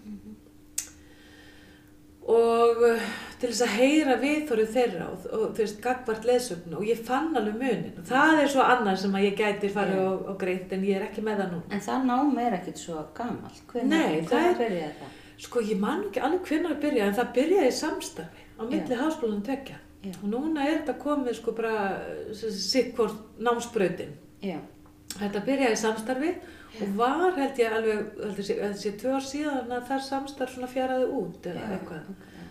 Og 2.27 2.81
uh, 2.83 3.03
til 3.39 3.53
þess 3.53 3.63
að 3.63 3.75
heyra 3.79 4.15
viðþorið 4.19 4.71
þeirra 4.75 5.05
og, 5.13 5.27
og 5.31 5.43
þú 5.55 5.61
veist, 5.63 5.77
gagvart 5.85 6.25
leðsögnu 6.27 6.81
og 6.81 6.87
ég 6.89 7.03
fann 7.07 7.29
alveg 7.39 7.55
munin 7.61 8.01
og 8.01 8.09
það 8.09 8.41
er 8.43 8.49
svo 8.51 8.65
annað 8.67 8.97
sem 9.05 9.15
að 9.15 9.27
ég 9.29 9.37
gæti 9.39 9.71
farið 9.71 10.01
Já. 10.01 10.07
og, 10.11 10.25
og 10.33 10.41
greitt 10.41 10.73
en 10.75 10.87
ég 10.89 10.99
er 10.99 11.05
ekki 11.07 11.23
með 11.27 11.43
það 11.45 11.53
núna. 11.53 11.69
En 11.77 11.85
það 11.87 12.09
nám 12.09 12.41
er 12.43 12.57
ekkert 12.59 12.83
svo 12.83 13.05
gamalt. 13.15 13.61
Hvernig, 13.71 13.93
Nei, 13.93 14.25
það 14.27 14.35
hvernig 14.35 14.51
er- 14.51 14.59
byrjaði 14.65 14.97
það? 15.05 15.15
Sko, 15.39 15.61
ég 15.61 15.79
man 15.81 16.05
ekki 16.07 16.21
alveg 16.25 16.47
hvernig 16.49 16.71
að 16.73 16.81
byrja 16.81 17.07
en 17.11 17.15
það 17.19 17.33
byrjaði 17.37 17.69
í 17.69 17.75
samstarfi 17.77 18.45
á 18.57 18.63
milli 18.65 18.97
háskólanum 19.03 19.43
tvekja. 19.45 19.79
Og 20.23 20.29
núna 20.31 20.63
er 20.65 20.79
þetta 20.79 20.95
komið 21.03 21.35
sko 21.35 21.53
bara 21.53 21.75
námsbrautin. 23.43 24.15
Já, 24.45 24.59
Þetta 25.17 25.41
byrjaði 25.47 25.73
í 25.77 25.81
samstarfi 25.81 26.31
og 26.85 26.97
var 26.99 27.33
held 27.39 27.59
ég 27.61 27.73
alveg, 27.73 28.01
held 28.21 28.41
ég 28.51 28.59
ég 28.61 28.75
sé 28.81 28.91
tvö 29.01 29.15
ár 29.17 29.25
síðan 29.25 29.71
að 29.73 29.87
það 29.89 30.03
samstarf 30.05 30.53
svona 30.55 30.69
fjaraði 30.69 31.07
út 31.17 31.47
eða 31.49 31.69
eitthvað. 31.77 32.09
ok, 32.11 32.27
já. 32.37 32.43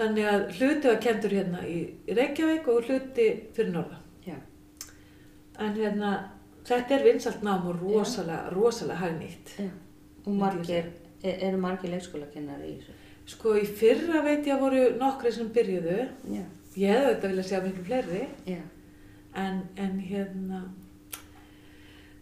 Þannig 0.00 0.28
að 0.30 0.44
hluti 0.56 0.88
var 0.88 1.00
kentur 1.04 1.34
hérna 1.36 1.64
í 1.68 1.78
Reykjavík 2.16 2.68
og 2.72 2.86
hluti 2.88 3.26
fyrir 3.56 3.74
norðan. 3.74 4.06
Já, 4.24 4.36
En 5.60 5.74
hérna, 5.76 6.12
þetta 6.64 6.96
er 6.96 7.04
vinsalt 7.04 7.42
nám 7.44 7.66
og 7.68 7.82
rosalega, 7.82 8.48
rosalega 8.54 9.00
hagnýtt. 9.02 9.54
já. 9.58 9.68
Og 10.26 10.32
margir, 10.36 10.84
er, 11.22 11.38
eru 11.50 11.58
margir 11.62 11.90
leikskólakennari 11.94 12.68
í 12.72 12.76
þessu? 12.80 12.92
Sko 13.30 13.54
í 13.60 13.64
fyrra 13.66 14.22
veit 14.24 14.46
ég 14.48 14.54
að 14.56 14.60
voru 14.64 14.84
nokkri 14.98 15.32
sem 15.32 15.48
byrjuðu. 15.54 15.98
Já, 16.34 16.44
Ég 16.76 16.90
hefði 16.94 17.08
þetta 17.14 17.28
vilja 17.28 17.42
sjá 17.48 17.60
miklu 17.64 17.84
fleiri. 17.84 18.26
já, 18.46 18.60
En, 19.34 19.60
en 19.76 19.98
hérna, 20.02 20.60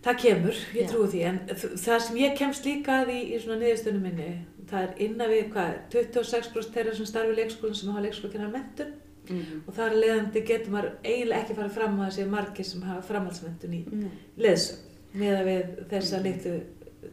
það 0.04 0.18
kemur, 0.22 0.58
ég 0.76 0.88
trúi 0.90 1.08
því. 1.12 1.20
En 1.28 1.38
það 1.80 1.98
sem 2.06 2.16
ég 2.20 2.34
kemst 2.38 2.66
líka 2.68 3.00
að 3.02 3.12
í, 3.14 3.18
í 3.34 3.40
svona 3.42 3.58
niðurstöðunum 3.62 4.04
minni, 4.08 4.28
það 4.70 4.84
er 4.86 5.02
innan 5.06 5.32
við, 5.32 5.44
hvað, 5.54 5.70
er, 5.74 6.08
26% 6.12 6.74
þeirra 6.76 6.94
sem 6.98 7.08
starfi 7.08 7.32
í 7.34 7.38
leikskólan 7.40 7.76
sem 7.78 7.90
hafa 7.92 8.04
leikskólakennar 8.04 8.52
mentun 8.52 8.90
mhm, 9.28 9.62
og 9.66 9.76
þar 9.78 9.96
leðandi 10.02 10.42
getur 10.48 10.74
maður 10.74 10.90
eiginlega 11.04 11.42
ekki 11.44 11.56
farið 11.58 11.76
fram 11.78 11.96
á 12.00 12.04
þessi 12.08 12.26
margir 12.32 12.68
sem 12.68 12.84
hafa 12.88 13.06
framhaldsmentun 13.08 13.76
í 13.78 13.82
Nei. 13.88 14.10
leðsögn 14.44 14.84
meða 15.22 15.44
við 15.48 15.70
þessa 15.92 16.20
Mm. 16.20 16.26
litlu 16.28 16.56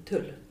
tölu. 0.06 0.34
Nei. 0.36 0.45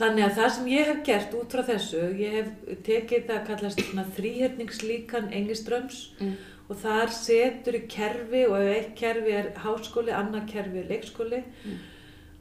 Þannig 0.00 0.24
að 0.24 0.36
það 0.38 0.50
sem 0.56 0.68
ég 0.72 0.86
hef 0.88 1.00
gert 1.04 1.34
út 1.36 1.52
frá 1.52 1.62
þessu, 1.68 2.02
ég 2.16 2.36
hef 2.38 2.50
tekið 2.86 3.26
það 3.28 3.36
að 3.38 3.46
kallast 3.50 3.82
svona 3.84 4.04
þrýhyrningslíkan 4.16 5.30
engiströms 5.36 5.98
Mm. 6.20 6.34
og 6.70 6.76
þar 6.78 7.10
setur 7.12 7.74
í 7.74 7.80
kerfi 7.90 8.44
og 8.46 8.56
ef 8.62 8.76
eitt 8.76 8.92
kerfi 8.96 9.32
er 9.34 9.48
háskóli, 9.64 10.12
annað 10.14 10.46
kerfi 10.52 10.78
er 10.78 10.88
leikskóli 10.92 11.42
Mm. 11.66 11.78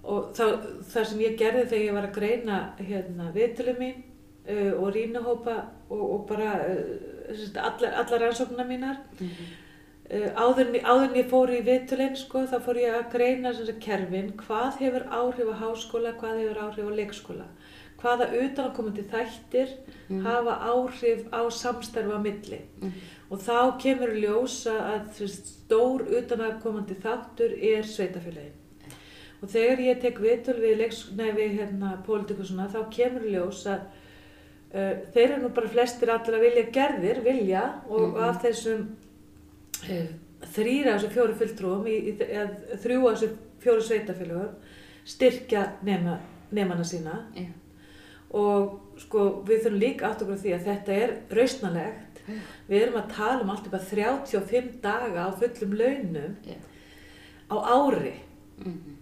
og 0.04 0.32
þá, 0.38 0.44
það 0.94 1.06
sem 1.12 1.20
ég 1.26 1.38
gerði 1.38 1.66
þegar 1.68 1.86
ég 1.86 1.94
var 1.98 2.08
að 2.08 2.16
greina 2.20 2.60
hérna, 2.80 3.32
viðtölu 3.36 3.76
mín 3.80 4.04
uh, 4.48 4.74
og 4.82 4.94
rínahópa 4.96 5.56
og, 5.90 6.04
og 6.14 6.28
bara 6.30 6.54
uh, 6.64 7.64
allar, 7.66 8.20
rannsóknar 8.22 8.68
mínar 8.68 8.98
mhm, 9.20 9.30
Uh, 9.30 9.69
áður, 10.10 10.68
en- 10.74 10.86
áður 10.90 11.04
en 11.10 11.16
ég 11.20 11.28
fór 11.30 11.52
í 11.54 11.62
viðtölinn 11.66 12.16
sko, 12.18 12.40
þá 12.50 12.58
fór 12.66 12.80
ég 12.82 12.94
að 12.98 13.12
greina 13.12 13.52
kerfin, 13.80 14.32
hvað 14.38 14.78
hefur 14.80 15.04
áhrif 15.14 15.52
á 15.54 15.56
háskóla, 15.62 16.14
hvað 16.18 16.40
hefur 16.42 16.62
áhrif 16.64 16.88
á 16.90 16.94
leikskóla, 16.98 17.46
hvaða 18.02 18.30
utanakomandi 18.42 19.04
þættir 19.12 19.70
Mhm. 20.10 20.24
hafa 20.26 20.56
áhrif 20.66 21.28
á 21.32 21.42
samstarfa 21.52 22.18
milli. 22.22 22.62
mhm, 22.82 22.92
Og 23.32 23.38
þá 23.38 23.78
kemur 23.78 24.10
í 24.10 24.22
ljós 24.26 24.66
að, 24.66 25.20
veist, 25.20 25.46
stór 25.70 26.02
utanakomandi 26.02 26.96
þáttur 26.96 27.52
er 27.62 27.84
sveitafélagin. 27.84 28.56
Og 29.44 29.50
þegar 29.50 29.78
ég 29.78 30.02
tek 30.02 30.18
viðtöl 30.18 30.60
við, 30.60 31.36
við 31.36 31.60
hérna, 31.60 32.04
pólitíkusuna, 32.04 32.68
þá 32.68 32.90
kemur 32.90 33.22
í 33.22 33.36
ljós 33.36 33.66
að 33.68 33.82
uh, 34.74 34.96
þeir 35.14 35.32
eru 35.32 35.42
nú 35.44 35.50
bara 35.54 35.68
flestir 35.68 36.10
allir 36.10 36.36
að 36.36 36.42
vilja 36.42 36.72
gerðir, 36.72 37.24
vilja, 37.24 37.82
og 37.88 38.16
Mhm. 38.16 38.24
af 38.24 38.42
þessum 38.44 38.88
þrýra 39.86 40.96
þessu 40.96 41.14
fjóru 41.14 41.38
fulltrúum, 41.40 41.88
þrjú 42.84 43.00
þessu 43.06 43.32
fjóru 43.64 43.86
sveitafélagum, 43.86 44.54
styrkja 45.10 45.66
nema, 45.88 46.20
nemana 46.56 46.86
sína. 46.88 47.18
Já, 47.36 47.50
og 48.30 49.00
sko 49.02 49.26
við 49.48 49.64
þurfum 49.64 49.82
líka 49.82 50.10
átt 50.10 50.24
okkur 50.24 50.38
því 50.38 50.54
að 50.54 50.66
þetta 50.68 50.98
er 51.02 51.14
rausnalegt 51.34 52.20
Já. 52.28 52.40
við 52.68 52.84
erum 52.84 53.00
að 53.00 53.14
tala 53.16 53.42
um 53.42 53.52
allt 53.54 53.70
upp 53.70 53.78
að 53.80 53.88
35 53.90 54.68
daga 54.84 55.26
á 55.26 55.30
fullum 55.40 55.76
launum 55.80 56.36
já, 56.46 56.58
á 57.50 57.56
ári. 57.58 58.14
Mhm, 58.60 58.98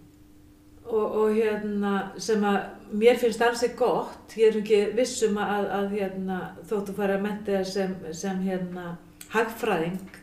og, 0.88 1.04
og 1.20 1.34
hérna 1.36 1.94
sem 2.16 2.44
að 2.48 2.58
mér 2.96 3.20
finnst 3.20 3.42
ansið 3.44 3.74
gott. 3.76 4.32
Ég 4.40 4.48
er 4.48 4.62
ekki 4.62 4.80
vissum 4.96 5.36
að, 5.42 5.68
að 5.76 5.98
hérna, 5.98 6.38
þóttu 6.70 6.96
fara 6.96 7.18
að 7.18 7.26
menta 7.26 7.58
það 7.58 7.68
sem, 7.74 7.94
sem 8.16 8.40
hérna 8.46 8.94
hagfræðing 9.34 10.17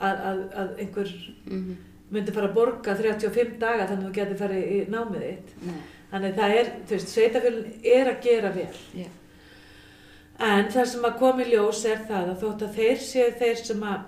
að, 0.00 0.26
að, 0.30 0.42
að 0.62 0.74
einhver 0.84 1.14
mhm, 1.44 1.78
myndi 2.10 2.34
fara 2.34 2.50
að 2.50 2.58
borga 2.58 2.96
35 2.98 3.56
daga 3.60 3.86
þannig 3.86 4.04
að 4.04 4.10
þú 4.10 4.12
getur 4.18 4.40
farið 4.40 4.74
í 4.74 4.82
námið 4.90 5.26
þitt. 5.28 5.56
Nei, 5.68 5.80
þannig 6.10 6.38
það 6.40 6.58
er, 6.58 6.70
þú 6.84 6.96
veist, 6.96 7.14
sveitafélun 7.14 7.72
er 7.96 8.10
að 8.10 8.22
gera 8.26 8.54
vel. 8.56 8.70
Já, 8.98 9.08
En 10.40 10.70
það 10.72 10.86
sem 10.88 11.02
að 11.04 11.18
koma 11.20 11.44
í 11.44 11.50
ljós 11.50 11.82
er 11.84 11.98
það 12.08 12.30
að 12.32 12.38
þótt 12.40 12.62
að 12.64 12.76
þeir 12.78 13.02
séu 13.04 13.32
þeir 13.36 13.58
sem 13.60 13.82
að 13.84 14.06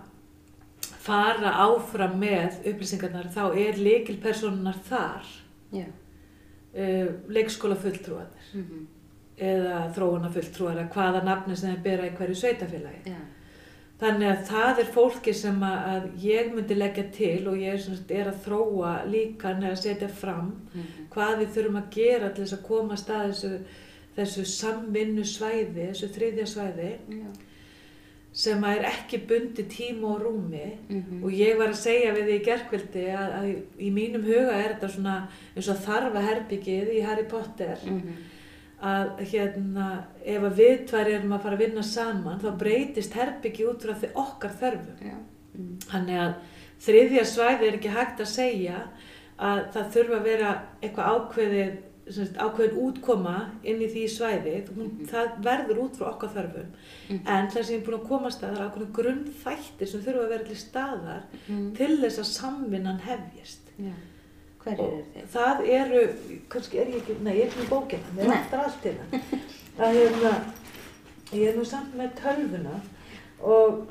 fara 1.02 1.50
áfram 1.66 2.14
með 2.22 2.62
upplýsingarnar 2.70 3.28
þá 3.34 3.42
er 3.60 3.80
líkilpersonunar 3.82 4.78
þar, 4.86 5.28
já, 5.74 5.84
uh, 6.72 7.10
leikskóla 7.28 7.76
fulltrúanir 7.82 8.48
mhm, 8.56 8.86
eða 9.42 9.82
þróuna 9.96 10.30
fulltrúar 10.32 10.78
eða 10.78 10.88
hvaða 10.94 11.22
nafni 11.26 11.58
sem 11.58 11.74
þeir 11.74 11.84
bera 11.84 12.08
í 12.08 12.16
hverju 12.16 12.38
sveitafélagi. 12.38 13.12
já, 13.12 13.20
Þannig 14.02 14.28
að 14.32 14.40
það 14.48 14.80
er 14.82 14.88
fólki 14.96 15.32
sem 15.36 15.60
að, 15.62 16.08
ég 16.24 16.50
myndi 16.50 16.74
leggja 16.74 17.04
til 17.14 17.46
og 17.52 17.60
ég 17.60 17.76
er, 17.76 17.78
sem 17.84 17.98
er 18.10 18.32
að 18.32 18.40
þróa 18.48 18.96
líka 19.06 19.52
neða 19.54 19.76
að 19.76 19.82
setja 19.84 20.08
fram 20.10 20.48
mhm, 20.72 21.06
hvað 21.12 21.38
við 21.42 21.54
þurfum 21.56 21.78
að 21.78 21.88
gera 21.94 22.32
til 22.32 22.42
þess 22.42 22.56
að 22.58 22.66
koma 22.66 22.96
að 22.96 23.02
stað 23.04 23.24
þessu, 23.28 23.52
þessu 24.16 24.44
samvinnu 24.56 25.26
svæði, 25.28 25.86
þessu 25.92 26.10
þriðja 26.16 26.48
svæði 26.50 26.90
já, 27.20 27.30
sem 28.42 28.64
að 28.64 28.78
er 28.80 28.88
ekki 28.88 29.22
bundi 29.28 29.68
tíma 29.68 30.14
og 30.16 30.22
rúmi. 30.24 30.66
Mhm, 30.88 31.22
og 31.22 31.34
ég 31.36 31.58
var 31.60 31.70
að 31.70 31.82
segja 31.84 32.14
við 32.16 32.30
því 32.30 32.36
í 32.40 32.44
gerkveldi 32.48 33.06
að, 33.12 33.38
að 33.38 33.48
í 33.86 33.90
mínum 33.92 34.24
huga 34.26 34.56
er 34.56 34.74
þetta 34.74 34.92
svona 34.96 35.16
eins 35.54 35.68
og 35.68 35.82
þarfa 35.86 36.26
herbyggið 36.26 36.94
í 36.96 37.02
Harry 37.06 37.26
Potter. 37.28 37.76
Mhm, 37.86 38.22
að 38.82 39.20
hérna 39.30 39.86
ef 40.26 40.42
að 40.48 40.56
við 40.58 40.80
tvær 40.90 41.10
erum 41.12 41.32
að 41.36 41.42
fara 41.44 41.56
að 41.58 41.64
vinna 41.66 41.82
saman 41.86 42.40
þá 42.42 42.50
breytist 42.58 43.14
herbyggi 43.14 43.66
út 43.70 43.84
frá 43.86 43.94
því 44.00 44.10
okkar 44.24 44.56
þörfum. 44.60 45.14
Mhm, 45.54 45.78
þannig 45.92 46.18
að 46.24 46.34
þriðja 46.82 47.24
svæði 47.30 47.68
er 47.68 47.78
ekki 47.78 47.94
hægt 47.94 48.20
að 48.24 48.30
segja 48.32 48.82
að 49.38 49.64
það 49.74 49.90
þurfa 49.94 50.18
að 50.18 50.28
vera 50.30 50.52
eitthvað 50.82 51.10
ákveðið 51.14 51.80
ákveðin 52.42 52.78
útkoma 52.82 53.34
inn 53.62 53.78
í 53.80 53.86
því 53.86 54.00
svæði 54.10 54.54
Hún, 54.74 54.88
Mhm. 54.90 55.06
það 55.06 55.36
verður 55.46 55.78
út 55.84 55.96
frá 55.96 56.08
okkar 56.10 56.32
þörfum. 56.34 56.66
Mhm. 57.08 57.20
en 57.26 57.46
það 57.48 57.62
sem 57.64 57.74
ég 57.76 57.80
er 57.80 57.86
búin 57.86 58.00
að 58.00 58.08
komast 58.08 58.42
að 58.42 58.56
það 58.56 58.58
er 58.60 58.70
ákveðin 58.70 58.92
grunnþættir 58.98 59.88
sem 59.88 60.00
þurfa 60.00 60.24
að 60.24 60.28
vera 60.28 60.44
til 60.44 60.56
staðar 60.56 61.22
mhm, 61.48 61.74
til 61.76 61.96
þess 62.02 62.18
að 62.18 62.32
samvinnan 62.40 62.98
hefjist. 63.00 63.70
Já, 63.78 63.92
og 64.62 64.72
eru 64.72 65.04
þeir? 65.14 65.28
það 65.32 65.62
eru, 65.78 66.02
kannski 66.52 66.82
er 66.82 66.90
ég 66.92 66.98
ekki, 67.02 67.18
nei 67.20 67.32
ég 67.36 67.44
er 67.44 67.50
ekki 67.50 67.62
með 67.62 67.70
bókina, 67.72 68.16
mér 68.16 68.32
vantar 68.32 68.66
allt 68.66 68.84
hérna 68.86 69.22
það. 69.76 70.02
Er 70.02 70.18
það 70.22 71.38
ég 71.38 71.48
er 71.48 71.56
nú 71.56 71.64
samt 71.66 71.94
með 71.96 72.14
tölvuna 72.20 72.78
og 73.42 73.84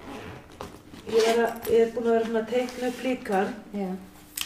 ég 1.12 1.30
er, 1.32 1.44
að, 1.44 1.70
ég 1.74 1.86
er 1.86 1.94
búin 1.96 2.08
að 2.08 2.18
vera 2.18 2.26
svona 2.28 2.44
að 2.44 2.52
teikna 2.56 2.92
upp 2.92 3.06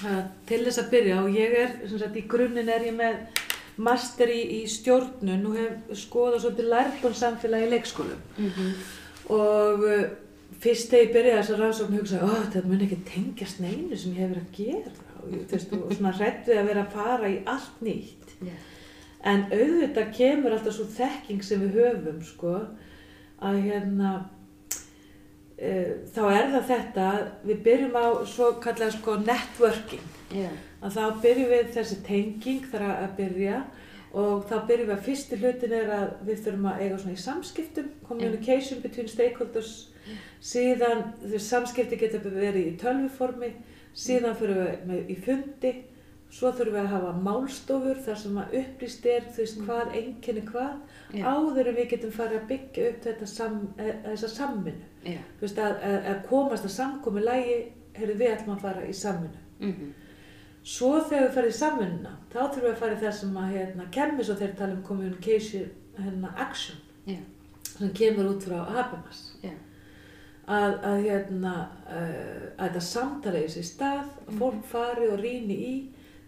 að, 0.05 0.27
til 0.49 0.61
þess 0.65 0.81
að 0.81 0.91
byrja 0.91 1.23
og 1.23 1.35
ég 1.35 1.57
er, 1.61 1.73
sem 1.87 1.99
sagt, 2.01 2.19
í 2.19 2.27
grunninn 2.31 2.71
er 2.71 2.85
ég 2.87 2.95
með 2.95 3.41
master 3.75 4.31
í, 4.31 4.41
í 4.59 4.61
stjórnun 4.71 5.47
og 5.49 5.57
hef 5.59 5.97
skoðað 6.05 6.45
svolítið 6.45 6.69
lærdómsamfélagi 6.71 7.67
í 7.67 7.71
leikskólum. 7.73 8.21
Mhm, 8.39 8.69
og 9.35 9.83
uh, 9.89 10.05
fyrst 10.63 10.91
þegar 10.91 11.03
ég 11.03 11.13
byrjaði 11.15 11.41
þessa 11.41 11.57
rannsókn 11.59 11.97
hugsaði, 11.99 12.29
ó, 12.29 12.33
þetta 12.45 12.69
mun 12.69 12.85
ekki 12.85 12.99
tengjast 13.09 13.61
neinu 13.63 13.99
sem 13.99 14.15
ég 14.15 14.23
hef 14.23 14.31
verið 14.31 14.45
að 14.45 14.59
gera 14.59 15.04
veist, 15.51 15.73
og 15.73 15.93
svona 15.93 16.13
hrætt 16.15 16.47
við 16.49 16.61
að 16.61 16.71
vera 16.71 16.85
að 16.85 16.95
fara 16.95 17.29
í 17.31 17.37
allt 17.49 17.83
nýtt. 17.85 18.35
Já, 18.45 18.55
En 19.25 19.47
auðvitað 19.49 20.11
kemur 20.13 20.53
alltaf 20.53 20.75
svo 20.75 20.83
þekking 20.93 21.41
sem 21.41 21.63
við 21.63 21.79
höfum, 21.79 22.19
sko, 22.21 22.51
að 23.41 23.55
hérna, 23.63 24.11
uh, 25.57 25.95
þá 26.13 26.21
er 26.29 26.51
það 26.53 26.67
þetta, 26.69 27.07
við 27.49 27.63
byrjum 27.65 27.97
á 27.97 28.05
svo 28.29 28.51
kallega 28.61 28.93
sko 28.93 29.17
networking, 29.23 30.05
Já. 30.29 30.51
að 30.81 30.99
þá 30.99 31.03
byrjum 31.25 31.51
við 31.55 31.73
þessi 31.73 31.99
tenging 32.05 32.69
þar 32.69 32.85
að 32.91 33.17
byrja 33.17 33.63
og 34.15 34.45
þá 34.47 34.55
byrjum 34.69 34.91
við 34.91 34.95
að 34.95 35.05
fyrsti 35.09 35.39
hlutin 35.41 35.73
er 35.75 35.89
að 35.91 36.11
við 36.27 36.43
þurfum 36.45 36.69
að 36.69 36.81
eiga 36.83 36.99
svona 37.01 37.17
í 37.17 37.23
samskiptum, 37.25 37.89
communication 38.07 38.83
between 38.85 39.09
stakeholders, 39.11 39.73
síðan 40.39 41.07
þessi 41.23 41.41
samskipti 41.49 41.97
geta 41.99 42.21
verið 42.23 42.69
í 42.69 42.75
tölvuformi, 42.79 43.51
síðan 43.95 44.35
fyrir 44.39 44.57
við 44.59 44.87
með, 44.89 45.03
í 45.09 45.17
fundi, 45.25 45.73
svo 46.35 46.51
þurfum 46.51 46.75
við 46.75 46.81
að 46.81 46.91
hafa 46.91 47.11
málstofur 47.23 47.99
þar 48.03 48.17
sem 48.19 48.39
að 48.41 48.55
upplýst 48.59 49.05
er 49.07 49.27
veist 49.37 49.59
hvað, 49.63 49.93
einkenni 49.95 50.43
hvað, 50.49 50.79
Já. 51.15 51.25
áður 51.31 51.69
en 51.71 51.77
við 51.77 51.91
getum 51.93 52.15
farið 52.15 52.39
að 52.41 52.47
byggja 52.49 52.87
upp 52.89 53.05
þetta 53.05 53.29
sam, 53.31 53.59
e, 53.77 53.91
þessa 54.07 54.31
samminu, 54.33 54.89
þú 55.05 55.45
veist 55.45 55.61
að, 55.63 55.77
að, 55.89 55.99
að 56.11 56.23
komast 56.31 56.67
að 56.67 56.73
samkomi 56.75 57.23
lægi, 57.23 57.59
heyrðu 57.95 58.17
við 58.19 58.33
ætlum 58.33 58.57
að 58.57 58.65
fara 58.65 58.89
í 58.89 58.97
samminu. 58.97 59.45
Mhm. 59.61 59.93
Svo 60.65 60.95
þegar 60.97 61.27
við 61.27 61.35
farið 61.35 61.51
í 61.51 61.57
samvinnuna, 61.59 62.11
þá 62.33 62.39
þurfum 62.41 62.63
við 62.65 62.71
að 62.71 62.79
fara 62.81 62.95
í 62.95 63.01
það 63.03 63.11
sem 63.19 63.35
að 63.37 63.51
hérna, 63.53 63.83
kemur 63.93 64.25
svo 64.25 64.35
þegar 64.39 64.55
tala 64.57 64.73
um 64.73 64.83
communication 64.87 65.67
hérna, 65.99 66.31
action 66.41 66.79
Já. 67.05 67.19
sem 67.69 67.91
kemur 67.93 68.31
út 68.33 68.43
frá 68.43 68.57
Habermas. 68.73 69.19
Að, 70.45 70.73
að, 70.85 70.99
hérna, 71.07 71.51
uh, 71.89 72.41
að 72.61 72.67
þetta 72.67 72.81
samtala 72.85 73.39
í 73.41 73.47
sér 73.49 73.63
stað, 73.65 74.09
að 74.27 74.35
fólk 74.37 74.65
fari 74.69 75.07
og 75.09 75.17
rýni 75.23 75.55
í 75.57 75.71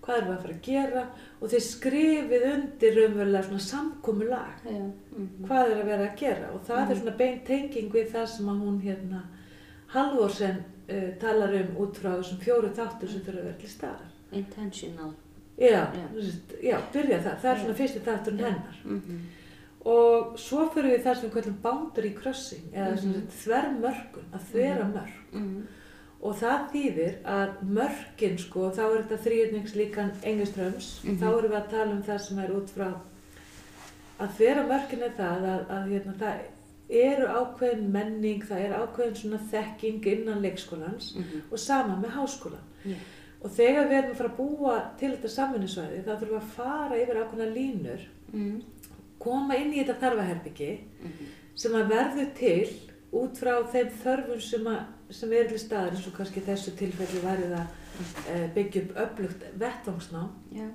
hvað 0.01 0.17
erum 0.17 0.30
við 0.32 0.38
að 0.38 0.41
fara 0.41 0.56
að 0.56 0.63
gera 0.65 1.03
og 1.41 1.51
þeir 1.51 1.63
skrifið 1.67 2.45
undir 2.53 2.95
raunverulega 2.97 3.43
svona 3.45 3.65
samkomulag 3.67 4.65
Já. 4.65 4.80
Mhm. 5.12 5.27
hvað 5.45 5.71
er 5.71 5.77
að 5.84 5.89
vera 5.91 6.08
að 6.08 6.17
gera 6.23 6.49
og 6.56 6.62
það 6.65 6.91
er 6.91 6.99
svona 7.01 7.15
beint 7.21 7.45
tenging 7.45 7.91
við 7.93 8.10
það 8.15 8.25
sem 8.34 8.49
að 8.49 8.63
hún 8.65 8.82
hérna 8.82 9.21
Halvorsen 9.93 10.63
uh, 10.89 11.10
talar 11.21 11.53
um 11.62 11.77
út 11.86 11.97
frá 12.01 12.12
þessum 12.17 12.41
fjóru 12.41 12.73
þáttur 12.75 13.12
sem 13.13 13.21
þurfa 13.23 13.39
að 13.39 13.47
vera 13.51 13.60
til 13.62 13.69
staðar. 13.71 14.10
Intentional. 14.32 15.13
Já, 15.58 15.80
veist, 16.13 16.51
já, 16.62 16.75
byrja 16.93 17.17
það, 17.23 17.38
það 17.41 17.51
er 17.51 17.56
Já. 17.58 17.62
svona 17.63 17.77
fyrsti 17.84 18.01
þátturinn 18.06 18.43
hennar. 18.47 18.82
Mhm. 18.84 19.21
Og 19.88 20.34
svo 20.41 20.65
fyrir 20.73 20.97
við 20.97 21.04
það 21.06 21.15
sem 21.19 21.30
við 21.30 21.34
kallum 21.38 21.58
boundary 21.63 22.10
crossing, 22.17 22.63
eða 22.73 22.91
Mhm. 22.91 23.02
svona 23.04 23.21
þvermörkun, 23.41 24.26
að 24.34 24.47
þvera 24.52 24.88
mörk. 24.93 25.19
Mhm. 25.34 25.62
Og 26.21 26.36
það 26.36 26.71
þýðir 26.73 27.13
að 27.23 27.50
mörkin, 27.63 28.38
sko, 28.39 28.71
þá 28.71 28.80
er 28.84 29.04
þetta 29.04 29.23
þrýjötningslíkan 29.26 30.12
engiströms, 30.23 31.04
Mhm. 31.04 31.17
þá 31.19 31.28
erum 31.38 31.52
við 31.52 31.62
að 31.62 31.69
tala 31.69 31.91
um 31.91 32.04
það 32.04 32.19
sem 32.21 32.39
er 32.39 32.50
út 32.50 32.69
frá 32.69 32.93
að 34.19 34.30
þvera 34.38 34.67
mörkin 34.67 35.02
er 35.04 35.12
það 35.17 35.41
að, 35.45 35.65
að 35.69 35.89
hérna, 35.91 36.13
það 36.17 36.39
eru 36.89 37.28
ákveðin 37.28 37.91
menning, 37.91 38.41
það 38.43 38.60
er 38.65 38.73
ákveðin 38.80 39.15
svona 39.15 39.39
þekking 39.52 40.06
innan 40.06 40.41
leikskólans 40.41 41.15
Mhm. 41.15 41.41
og 41.52 41.60
sama 41.60 41.95
með 42.02 42.12
háskólan. 42.12 42.65
Já. 42.86 42.95
Og 43.43 43.52
þegar 43.52 43.88
við 43.88 43.97
erum 44.04 44.12
að 44.12 44.15
fara 44.17 44.30
að 44.30 44.38
búa 44.38 44.97
til 44.97 45.12
þetta 45.12 45.30
samvinnisvæði, 45.30 46.04
þá 46.04 46.19
þurfum 46.19 46.30
við 46.30 46.41
að 46.41 46.54
fara 46.56 46.95
yfir 46.95 47.15
ákveðna 47.23 47.54
línur, 47.54 48.00
Mhm. 48.34 48.62
Koma 49.19 49.56
inn 49.58 49.73
í 49.73 49.82
þetta 49.84 49.99
þarfaherbyggi 50.01 50.71
Mhm. 51.03 51.27
sem 51.56 51.71
að 51.73 51.89
verður 51.89 52.34
til 52.38 52.67
út 53.17 53.38
frá 53.39 53.53
þeim 53.71 53.89
þörfum 54.03 54.41
sem, 54.41 54.65
að, 54.67 54.82
sem 55.10 55.32
eru 55.34 55.49
til 55.49 55.60
staðar 55.60 55.91
eins 55.95 56.08
og 56.08 56.13
kannski 56.17 56.41
þessu 56.45 56.73
tilfelli 56.77 57.21
væri 57.23 57.47
það 57.53 57.67
e, 58.30 58.47
byggja 58.56 58.82
upp 58.84 58.97
öflugt 59.06 59.45
vettvangsnám 59.58 60.30
Já. 60.53 60.67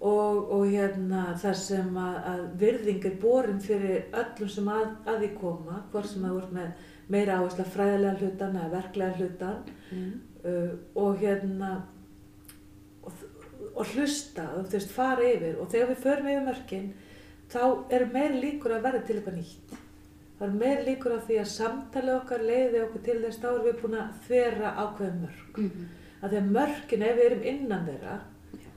og, 0.00 0.52
og 0.52 0.64
hérna 0.70 1.34
þar 1.42 1.54
sem 1.58 1.90
að, 2.00 2.16
að 2.32 2.44
virðing 2.62 3.04
er 3.10 3.16
borin 3.20 3.60
fyrir 3.60 4.06
öllum 4.16 4.48
sem 4.48 4.68
að, 4.72 4.86
að 5.06 5.18
því 5.24 5.30
koma, 5.40 5.82
hvort 5.92 6.08
sem 6.08 6.24
að 6.24 6.36
voru 6.38 6.54
með 6.54 6.70
meira 7.10 7.36
áherslu 7.40 7.64
að 7.66 7.72
fræðilega 7.74 8.18
hlutan 8.22 8.56
eða 8.56 8.70
verklega 8.78 9.18
hlutan 9.18 9.62
Mhm. 9.90 10.10
uh, 10.44 10.72
og 10.94 11.18
hérna 11.20 11.82
og, 13.02 13.12
og 13.74 13.86
hlusta 13.94 14.44
og 14.56 14.66
þú 14.70 14.78
veist 14.78 14.90
fara 14.94 15.26
yfir 15.34 15.58
og 15.60 15.68
þegar 15.72 15.88
við 15.90 16.04
förum 16.04 16.28
yfir 16.30 16.46
mörkin 16.46 16.90
þá 17.52 17.62
eru 17.96 18.06
meiri 18.12 18.40
líkur 18.44 18.74
að 18.76 18.82
verða 18.86 19.06
til 19.06 19.16
eitthvað 19.16 19.38
nýtt 19.40 19.72
það 20.38 20.46
eru 20.48 20.58
meiri 20.62 20.84
líkur 20.90 21.12
að 21.16 21.24
því 21.28 21.38
að 21.42 21.48
samtalið 21.54 22.14
okkar 22.20 22.44
leiði 22.50 22.82
okkur 22.84 23.02
til 23.08 23.18
þess 23.24 23.40
þá 23.42 23.48
erum 23.50 23.66
við 23.66 23.80
búin 23.82 23.98
að 24.00 24.12
þvera 24.26 24.74
ákveðum 24.84 25.20
mörk 25.24 25.58
Mhm. 25.58 25.88
að 26.22 26.30
því 26.30 26.36
að 26.42 26.50
mörkin 26.56 27.02
ef 27.08 27.16
við 27.16 27.26
erum 27.30 27.42
innan 27.54 27.86
þeirra 27.86 28.16
Já. 28.52 28.70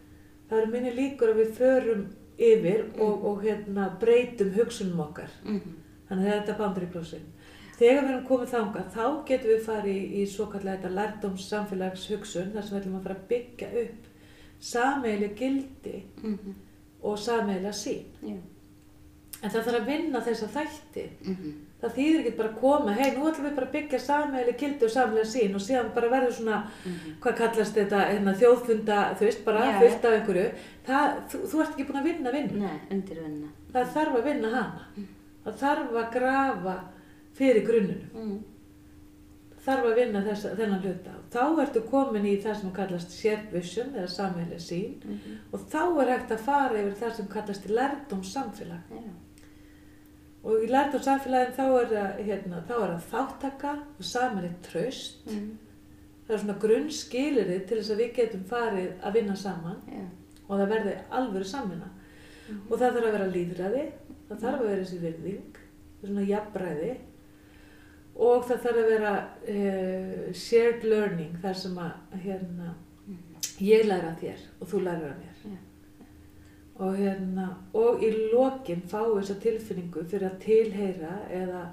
það 0.49 0.57
eru 0.61 0.71
minni 0.71 0.91
líkur 0.97 1.29
að 1.33 1.39
við 1.43 1.51
förum 1.59 2.03
yfir 2.39 2.83
og, 2.99 3.25
og 3.25 3.43
hérna 3.43 3.89
breytum 3.99 4.51
hugsunum 4.57 4.99
okkar 4.99 5.29
Mhm. 5.43 5.79
Þannig 6.09 6.27
að 6.33 6.45
þetta 6.45 6.81
er 6.81 6.87
crossing. 6.91 7.21
Þegar 7.79 8.03
við 8.03 8.09
erum 8.11 8.25
komið 8.27 8.49
þangað, 8.53 8.89
þá 8.93 9.25
getum 9.25 9.49
við 9.49 9.61
farið 9.65 9.95
í, 9.95 10.21
í 10.21 10.25
svo 10.27 10.45
kallega 10.51 10.77
þetta 10.77 10.91
lærdóms 10.97 11.45
samfélags 11.49 12.03
hugsun, 12.11 12.51
þar 12.53 12.61
sem 12.63 12.77
við 12.77 12.81
ætlum 12.83 12.97
að 12.99 13.03
fara 13.03 13.15
að 13.15 13.27
byggja 13.29 13.69
upp 13.83 14.09
sameiginlega 14.59 15.35
gildi 15.39 16.03
Mhm. 16.23 16.53
og 17.03 17.17
sameiginlega 17.17 17.73
sín. 17.73 18.03
Já. 18.21 18.37
En 19.43 19.49
það 19.51 19.63
þarf 19.67 19.79
að 19.81 19.85
vinna 19.91 20.19
þessa 20.23 20.47
þætti. 20.47 21.03
Mhm. 21.27 21.53
Það 21.83 21.95
þýðir 21.97 22.19
ekki 22.23 22.37
bara 22.37 22.49
að 22.49 22.59
koma, 22.61 22.93
hei, 22.93 23.09
nú 23.11 23.25
ætlum 23.27 23.45
við 23.49 23.55
bara 23.55 23.67
að 23.67 23.73
byggja 23.73 23.99
sameiginlega 23.99 24.57
gildi 24.61 24.85
og 24.85 24.91
sameiginlega 24.93 25.31
sín 25.33 25.55
og 25.55 25.61
síðan 25.65 25.93
bara 25.93 26.09
verður 26.13 26.31
svona, 26.37 26.59
Mhm. 26.85 27.17
hvað 27.19 27.35
kallast 27.37 27.75
þetta, 27.75 27.99
hérna, 28.11 28.33
þjóðfunda, 28.39 28.99
þú 29.17 29.19
veist, 29.27 29.43
bara 29.45 29.59
Já. 29.59 29.79
fullt 29.79 30.05
af 30.05 30.13
einhverju. 30.13 30.53
Það, 30.87 31.19
þú, 31.29 31.37
þú 31.51 31.61
ert 31.61 31.73
ekki 31.75 31.87
búin 31.89 31.99
að 32.01 32.03
vinna 32.03 32.31
vinna. 32.31 32.59
Nei, 32.67 32.79
undirvinna. 32.91 33.47
Það 33.73 33.93
þarf 33.93 34.15
að 34.15 34.23
vinna 34.23 34.49
hana. 34.49 34.87
Það 35.45 35.53
þarf 35.59 35.91
að 35.91 36.11
grafa 36.13 36.79
fyrir 37.35 37.65
grunnunum. 37.67 38.09
Mhm. 38.15 38.39
þarf 39.65 39.85
að 39.87 39.95
vinna 39.95 40.21
þessa, 40.21 40.49
þennan 40.57 40.81
hluta. 40.83 41.11
Þá 41.31 41.61
ertu 41.63 41.81
komin 41.89 42.25
í 42.25 42.41
það 42.43 42.55
sem 42.61 42.71
kallast 42.71 43.11
shared 43.11 43.51
vision 43.53 43.93
eða 43.95 44.09
samheilig 44.11 44.59
sín 44.59 44.97
Mhm. 45.03 45.37
og 45.53 45.59
þá 45.71 46.01
er 46.01 46.17
hægt 46.17 46.31
að 46.31 46.39
fara 46.39 46.75
yfir 46.81 46.95
það 46.99 47.13
sem 47.15 47.27
kallast 47.27 47.67
lærdóm 47.69 48.23
samfélag. 48.23 48.81
Já. 48.91 49.01
Og 50.43 50.65
í 50.65 50.67
lærdóm 50.67 51.03
samfélagin 51.03 51.55
þá 51.55 51.63
er 51.65 51.91
það, 51.93 52.17
hérna, 52.27 52.57
er 52.75 52.97
þáttaka 53.11 53.77
og 53.99 54.07
samheilig 54.07 54.55
tröst. 54.65 55.23
Mhm. 55.29 55.51
Það 56.23 56.35
er 56.35 56.41
svona 56.41 56.59
grunnskilirði 56.59 57.57
til 57.67 57.77
þess 57.77 57.91
að 57.91 58.01
við 58.01 58.13
getum 58.15 58.43
farið 58.47 58.91
að 59.03 59.13
vinna 59.17 59.35
saman 59.35 59.79
Já. 59.91 60.03
og 60.47 60.59
það 60.59 60.69
verði 60.69 60.93
alvöru 61.11 61.47
samvinna. 61.47 61.89
Og 62.69 62.77
það 62.77 62.93
þarf 62.93 63.07
að 63.07 63.15
vera 63.15 63.31
líðræði, 63.31 63.83
það 64.29 64.39
þarf 64.43 64.61
að 64.61 64.69
vera 64.69 64.83
þessi 64.83 64.99
virðing, 65.01 65.57
svona 66.03 66.23
jafnræði 66.27 66.93
og 68.13 68.47
það 68.47 68.63
þarf 68.65 68.79
að 68.79 68.89
vera 68.91 69.13
uh, 69.53 70.33
shared 70.37 70.83
learning 70.87 71.37
þar 71.43 71.59
sem 71.59 71.77
að 71.81 72.17
hérna, 72.23 72.73
ég 73.63 73.87
læra 73.87 74.15
þér 74.19 74.43
og 74.59 74.71
þú 74.71 74.83
læra 74.83 75.13
mér. 75.17 75.43
Já. 75.43 75.57
Og, 76.81 76.95
hérna, 76.97 77.47
og 77.77 78.01
í 78.01 78.09
lokin 78.31 78.81
fáu 78.89 79.13
þessa 79.19 79.35
tilfinningu 79.43 80.03
fyrir 80.09 80.31
að 80.31 80.39
tilheyra 80.41 81.11
eða 81.29 81.67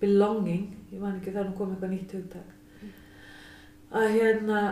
belonging, 0.00 0.70
ég 0.92 1.00
man 1.02 1.18
ekki 1.18 1.34
þar 1.34 1.50
nú 1.50 1.56
kom 1.58 1.74
eitthvað 1.74 1.92
nýtt 1.92 2.14
hugtak, 2.16 2.54
að 3.92 4.08
hérna, 4.16 4.62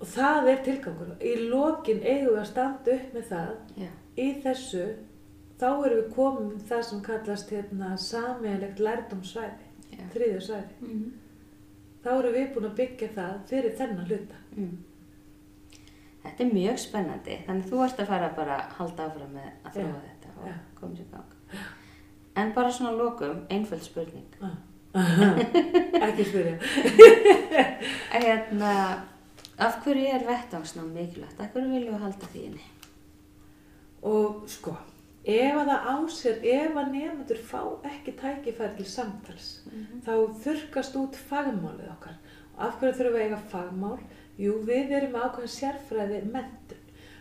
og 0.00 0.08
það 0.08 0.50
er 0.54 0.64
tilgangur. 0.64 1.12
Í 1.20 1.34
lokin 1.50 2.00
eigum 2.00 2.32
við 2.32 2.40
að 2.40 2.48
standa 2.48 2.96
upp 2.96 3.14
með 3.14 3.28
það 3.28 3.52
Já. 3.84 3.90
í 4.16 4.28
þessu 4.44 4.84
þá 5.60 5.68
erum 5.70 5.98
við 5.98 6.12
komið 6.16 6.46
með 6.54 6.68
það 6.70 6.84
sem 6.88 7.02
kallast 7.04 7.52
hérna, 7.52 7.90
sameiginlegt 8.00 8.84
lærdómsvæði, 8.86 9.72
Já. 9.90 10.04
þriðja 10.14 10.44
svæði. 10.46 10.78
Mhm. 10.80 11.10
Þá 12.00 12.10
erum 12.14 12.36
við 12.38 12.54
búin 12.54 12.70
að 12.70 12.78
byggja 12.78 13.08
það 13.18 13.34
fyrir 13.50 13.74
þennan 13.76 14.06
hluta. 14.08 14.38
Mm. 14.56 14.76
Þetta 16.20 16.44
er 16.44 16.50
mjög 16.52 16.80
spennandi, 16.82 17.36
þannig 17.46 17.68
þú 17.70 17.78
ert 17.86 18.00
að 18.02 18.10
fara 18.12 18.32
bara 18.36 18.56
að 18.60 18.74
halda 18.80 19.06
áfram 19.08 19.30
með 19.38 19.46
að 19.64 19.76
þróa 19.76 19.92
Já, 19.92 20.00
þetta 20.08 20.32
og 20.36 20.48
já. 20.50 20.56
koma 20.80 20.98
sér 20.98 21.06
í 21.06 21.12
gang. 21.14 21.62
En 22.40 22.52
bara 22.56 22.72
svona 22.72 22.92
lokum, 22.98 23.38
einföld 23.50 23.82
spurning. 23.86 24.26
Ah. 24.44 24.58
Ekki 26.06 26.26
spyrja. 26.28 26.58
Hérna, 28.24 28.74
af 29.58 29.80
hverju 29.84 30.06
er 30.12 30.26
vettvangsnám 30.28 30.92
mikilvægt? 30.94 31.40
Af 31.40 31.52
hverju 31.54 31.72
viljum 31.72 31.96
við 31.96 32.04
halda 32.04 32.30
því 32.34 32.44
inni? 32.50 32.68
Og 34.10 34.44
sko, 34.48 34.74
ef 35.24 35.58
að 35.60 35.68
það 35.72 35.88
á 35.92 35.96
sér, 36.16 36.38
ef 36.54 36.78
að 36.80 36.92
nefndur 36.96 37.42
fá 37.50 37.60
ekki 37.90 38.14
tækifæri 38.20 38.76
til 38.78 38.88
samtals, 38.88 39.50
þá 40.06 40.12
þurkast 40.44 40.96
út 41.00 41.18
fagmálið 41.28 41.90
okkar. 41.96 42.16
Og 42.56 42.64
af 42.68 42.78
hverju 42.80 42.96
þurfum 42.98 43.16
við 43.16 43.20
að 43.20 43.28
eiga 43.28 43.42
fagmál? 43.52 43.98
Jú, 44.40 44.54
við 44.64 44.94
erum 44.96 45.16
ákveðin 45.20 45.52
sérfræði 45.52 46.20
mentun. 46.32 46.78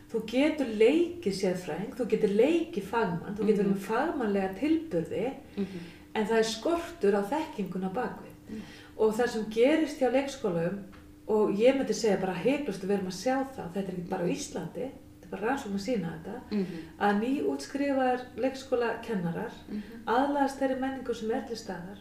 Þú 0.09 0.21
getur 0.31 0.69
leikið 0.79 1.35
sérfræðing, 1.37 1.91
þú 1.97 2.05
getur 2.13 2.31
leikið 2.33 2.85
fagmann, 2.89 3.35
þú 3.37 3.45
getur 3.49 3.59
verið 3.59 3.73
með 3.73 3.83
fagmannlega 3.89 4.53
tilburði, 4.57 5.33
Mhm. 5.57 5.81
en 6.15 6.25
það 6.25 6.37
er 6.37 6.43
skortur 6.43 7.17
á 7.19 7.21
þekkinguna 7.33 7.91
bakvið. 7.93 8.61
Og 8.97 9.13
það 9.13 9.27
sem 9.29 9.45
gerist 9.49 9.99
hjá 9.99 10.09
leikskólum, 10.11 10.79
og 11.27 11.51
ég 11.59 11.75
myndi 11.77 11.93
segja 11.93 12.17
bara 12.19 12.33
við 12.33 12.89
erum 12.89 13.07
að 13.07 13.21
sjá 13.23 13.45
það, 13.55 13.71
þetta 13.73 13.87
er 13.87 13.93
ekki 13.93 14.09
bara 14.09 14.23
á 14.23 14.33
Íslandi, 14.33 14.89
þetta 14.89 15.23
er 15.23 15.29
bara 15.29 15.47
rannsókn 15.47 15.77
að 15.77 15.87
sína 15.87 16.13
þetta, 16.15 16.41
Mhm. 16.51 16.65
að 16.99 17.19
nýútskrifaðar 17.21 18.21
leikskóla 18.37 19.03
kennarar 19.03 19.51
Mhm. 19.69 19.81
aðlaðast 20.07 20.57
þeirri 20.59 20.79
menningu 20.79 21.13
sem 21.13 21.31
er 21.31 21.41
til 21.41 21.55
staðar 21.55 21.99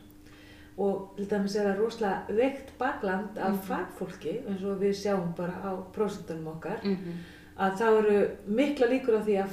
og 0.79 1.15
til 1.17 1.27
dæmis 1.31 1.57
er 1.57 1.65
það 1.73 1.81
rosalega 1.81 2.35
veikt 2.39 2.73
bakland 2.79 3.39
af 3.39 3.51
Mhm. 3.51 3.61
fagfólki 3.69 4.35
eins 4.49 4.63
og 4.65 4.81
við 4.81 4.95
sjáum 4.95 5.35
bara 5.37 5.53
á 5.65 5.73
prósentunum 5.93 6.47
okkar 6.55 6.81
Mhm. 6.85 7.15
að 7.59 7.77
þá 7.79 7.83
eru 7.99 8.29
mikla 8.47 8.87
líkur 8.87 9.19
á 9.19 9.23
því 9.25 9.43
að 9.43 9.51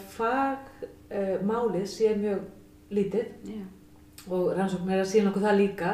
fagmálið 1.09 1.85
sé 1.87 2.15
mjög 2.17 2.39
lítið 2.91 3.25
Já. 3.45 3.63
og 4.29 4.53
rannsókn 4.57 4.89
er 4.91 5.01
að 5.03 5.09
sína 5.11 5.29
okkur 5.31 5.41
það 5.41 5.57
líka 5.59 5.91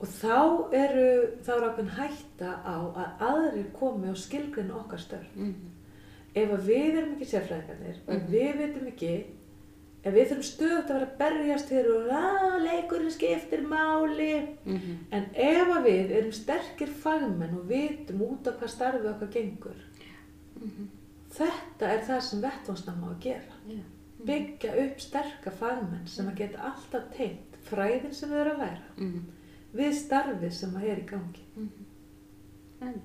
og 0.00 0.06
þá 0.06 0.74
eru 0.74 1.26
þá 1.42 1.50
er 1.56 1.66
ákveðin 1.68 1.96
hætta 1.98 2.50
á 2.64 2.76
að 2.94 3.10
aðrir 3.20 3.72
komi 3.72 4.08
og 4.10 4.16
skilgrinn 4.16 4.70
okkar 4.70 4.98
störf 4.98 5.34
Mhm. 5.36 5.54
ef 6.34 6.50
að 6.50 6.66
við 6.66 6.98
erum 6.98 7.14
ekki 7.16 7.26
sérfræðingarnir 7.32 7.96
og 8.06 8.14
ef 8.14 8.22
Mhm. 8.22 8.32
við 8.32 8.56
veitum 8.58 8.86
ekki 8.86 9.24
ef 10.04 10.14
við 10.14 10.28
þurfum 10.30 10.46
stöðut 10.46 10.90
að 10.90 10.94
vera 10.94 11.06
að 11.06 11.18
berjast 11.18 11.68
fyrir 11.68 11.90
og 11.96 12.10
að 12.14 12.62
leikurinn 12.64 13.10
skiptir 13.10 13.62
máli 13.66 14.56
Mhm. 14.64 14.96
en 15.12 15.24
ef 15.34 15.68
að 15.76 15.84
við 15.84 16.10
erum 16.18 16.32
sterkir 16.32 16.88
fagmenn 17.02 17.54
og 17.58 17.68
vitum 17.68 18.20
út 18.22 18.46
af 18.46 18.58
hvað 18.60 18.68
starfið 18.76 19.10
okkar 19.14 19.28
gengur 19.32 19.80
Mhm. 20.60 20.88
þetta 21.30 21.82
er 21.92 22.00
það 22.06 22.20
sem 22.22 22.40
vettvánsnám 22.42 23.04
á 23.04 23.08
að 23.10 23.20
gera 23.20 23.54
Já. 23.68 23.82
byggja 24.24 24.72
upp 24.86 25.00
sterka 25.00 25.50
fagmenn 25.50 26.06
sem 26.06 26.26
að 26.28 26.34
geta 26.36 26.58
alltaf 26.58 27.10
tengt 27.16 27.56
fræðin 27.70 28.14
sem 28.14 28.30
við 28.30 28.40
erum 28.46 28.60
að 28.60 28.64
læra 28.66 28.82
Mhm. 28.96 29.22
við 29.74 29.92
starfið 29.94 30.52
sem 30.52 30.70
að 30.70 30.84
er 30.84 30.96
í 30.96 31.06
gangi 31.06 31.44
En- 32.80 33.02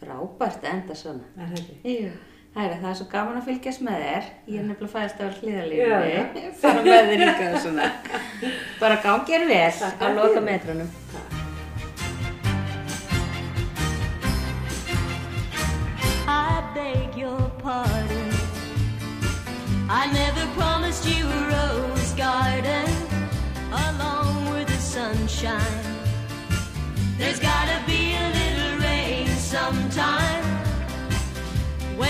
Frábært 0.00 0.64
enda 0.64 0.94
svona. 0.94 1.24
er 1.36 1.46
það 1.46 1.58
ekki? 1.58 2.02
Jú. 2.04 2.10
Hæra, 2.54 2.76
það 2.78 2.88
er 2.88 2.94
svo 2.94 3.04
gaman 3.10 3.38
að 3.40 3.46
fylgjast 3.48 3.80
með 3.82 4.02
þér. 4.04 4.26
Ég 4.46 4.60
er 4.60 4.66
nefnilega 4.68 4.92
fæðist 4.92 5.18
á 5.18 5.26
Já, 5.26 5.30
hlýðalífi. 5.40 6.42
Fara 6.60 6.82
með 6.86 7.08
þér 7.08 7.22
líka 7.24 7.46
og 7.48 7.56
svona. 7.64 7.88
Bara 8.78 8.98
gangi 9.02 9.34
er 9.34 9.46
vel 9.48 9.72
á 9.82 10.06
loka 10.14 10.42
metrunum. 10.46 10.92
I 16.30 16.62
beg 16.76 17.18
your 17.18 17.50
pardon. 17.58 18.30
I 19.90 20.06
never 20.14 20.46
promised 20.54 20.73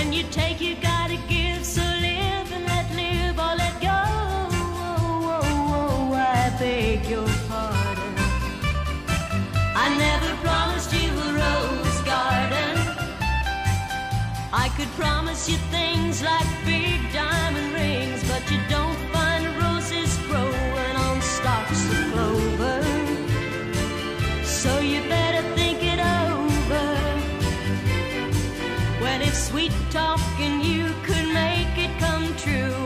When 0.05 0.13
you 0.13 0.25
take, 0.25 0.61
you 0.61 0.75
gotta 0.83 1.17
give. 1.29 1.65
So 1.65 1.81
live 1.81 2.53
and 2.53 2.67
let 2.67 2.87
live 2.95 3.39
or 3.39 3.55
let 3.57 3.75
go. 3.81 3.89
Oh, 3.89 5.41
oh, 5.41 5.79
oh, 5.79 6.13
I 6.13 6.55
beg 6.59 7.07
your 7.09 7.27
pardon. 7.49 8.15
I 9.85 9.87
never 9.97 10.31
promised 10.47 10.93
you 10.93 11.09
a 11.09 11.29
rose 11.41 12.01
garden. 12.13 12.75
I 14.53 14.69
could 14.77 14.93
promise 15.01 15.49
you 15.49 15.57
things 15.73 16.23
like 16.23 16.49
big 16.67 17.01
diamond 17.11 17.73
rings, 17.73 18.23
but 18.29 18.43
you 18.51 18.61
don't 18.69 19.01
find 19.11 19.47
roses 19.57 20.15
growing 20.29 20.97
on 21.07 21.23
stalks 21.23 21.83
of 21.89 22.13
clover. 22.13 22.74
Sweet 29.65 29.91
talking 29.91 30.61
you 30.61 30.93
could 31.05 31.27
make 31.33 31.79
it 31.79 31.99
come 31.99 32.37
true, 32.37 32.84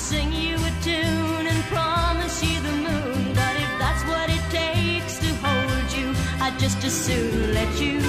sing 0.00 0.32
you 0.32 0.56
a 0.56 0.72
tune 0.82 1.46
and 1.46 1.62
promise 1.64 2.42
you 2.42 2.58
the 2.60 2.72
moon, 2.72 3.34
but 3.34 3.54
if 3.64 3.70
that's 3.78 4.02
what 4.08 4.30
it 4.30 4.44
takes 4.50 5.18
to 5.18 5.30
hold 5.44 5.92
you, 5.92 6.14
I'd 6.40 6.58
just 6.58 6.82
as 6.84 6.94
soon 6.94 7.52
let 7.52 7.80
you 7.80 7.99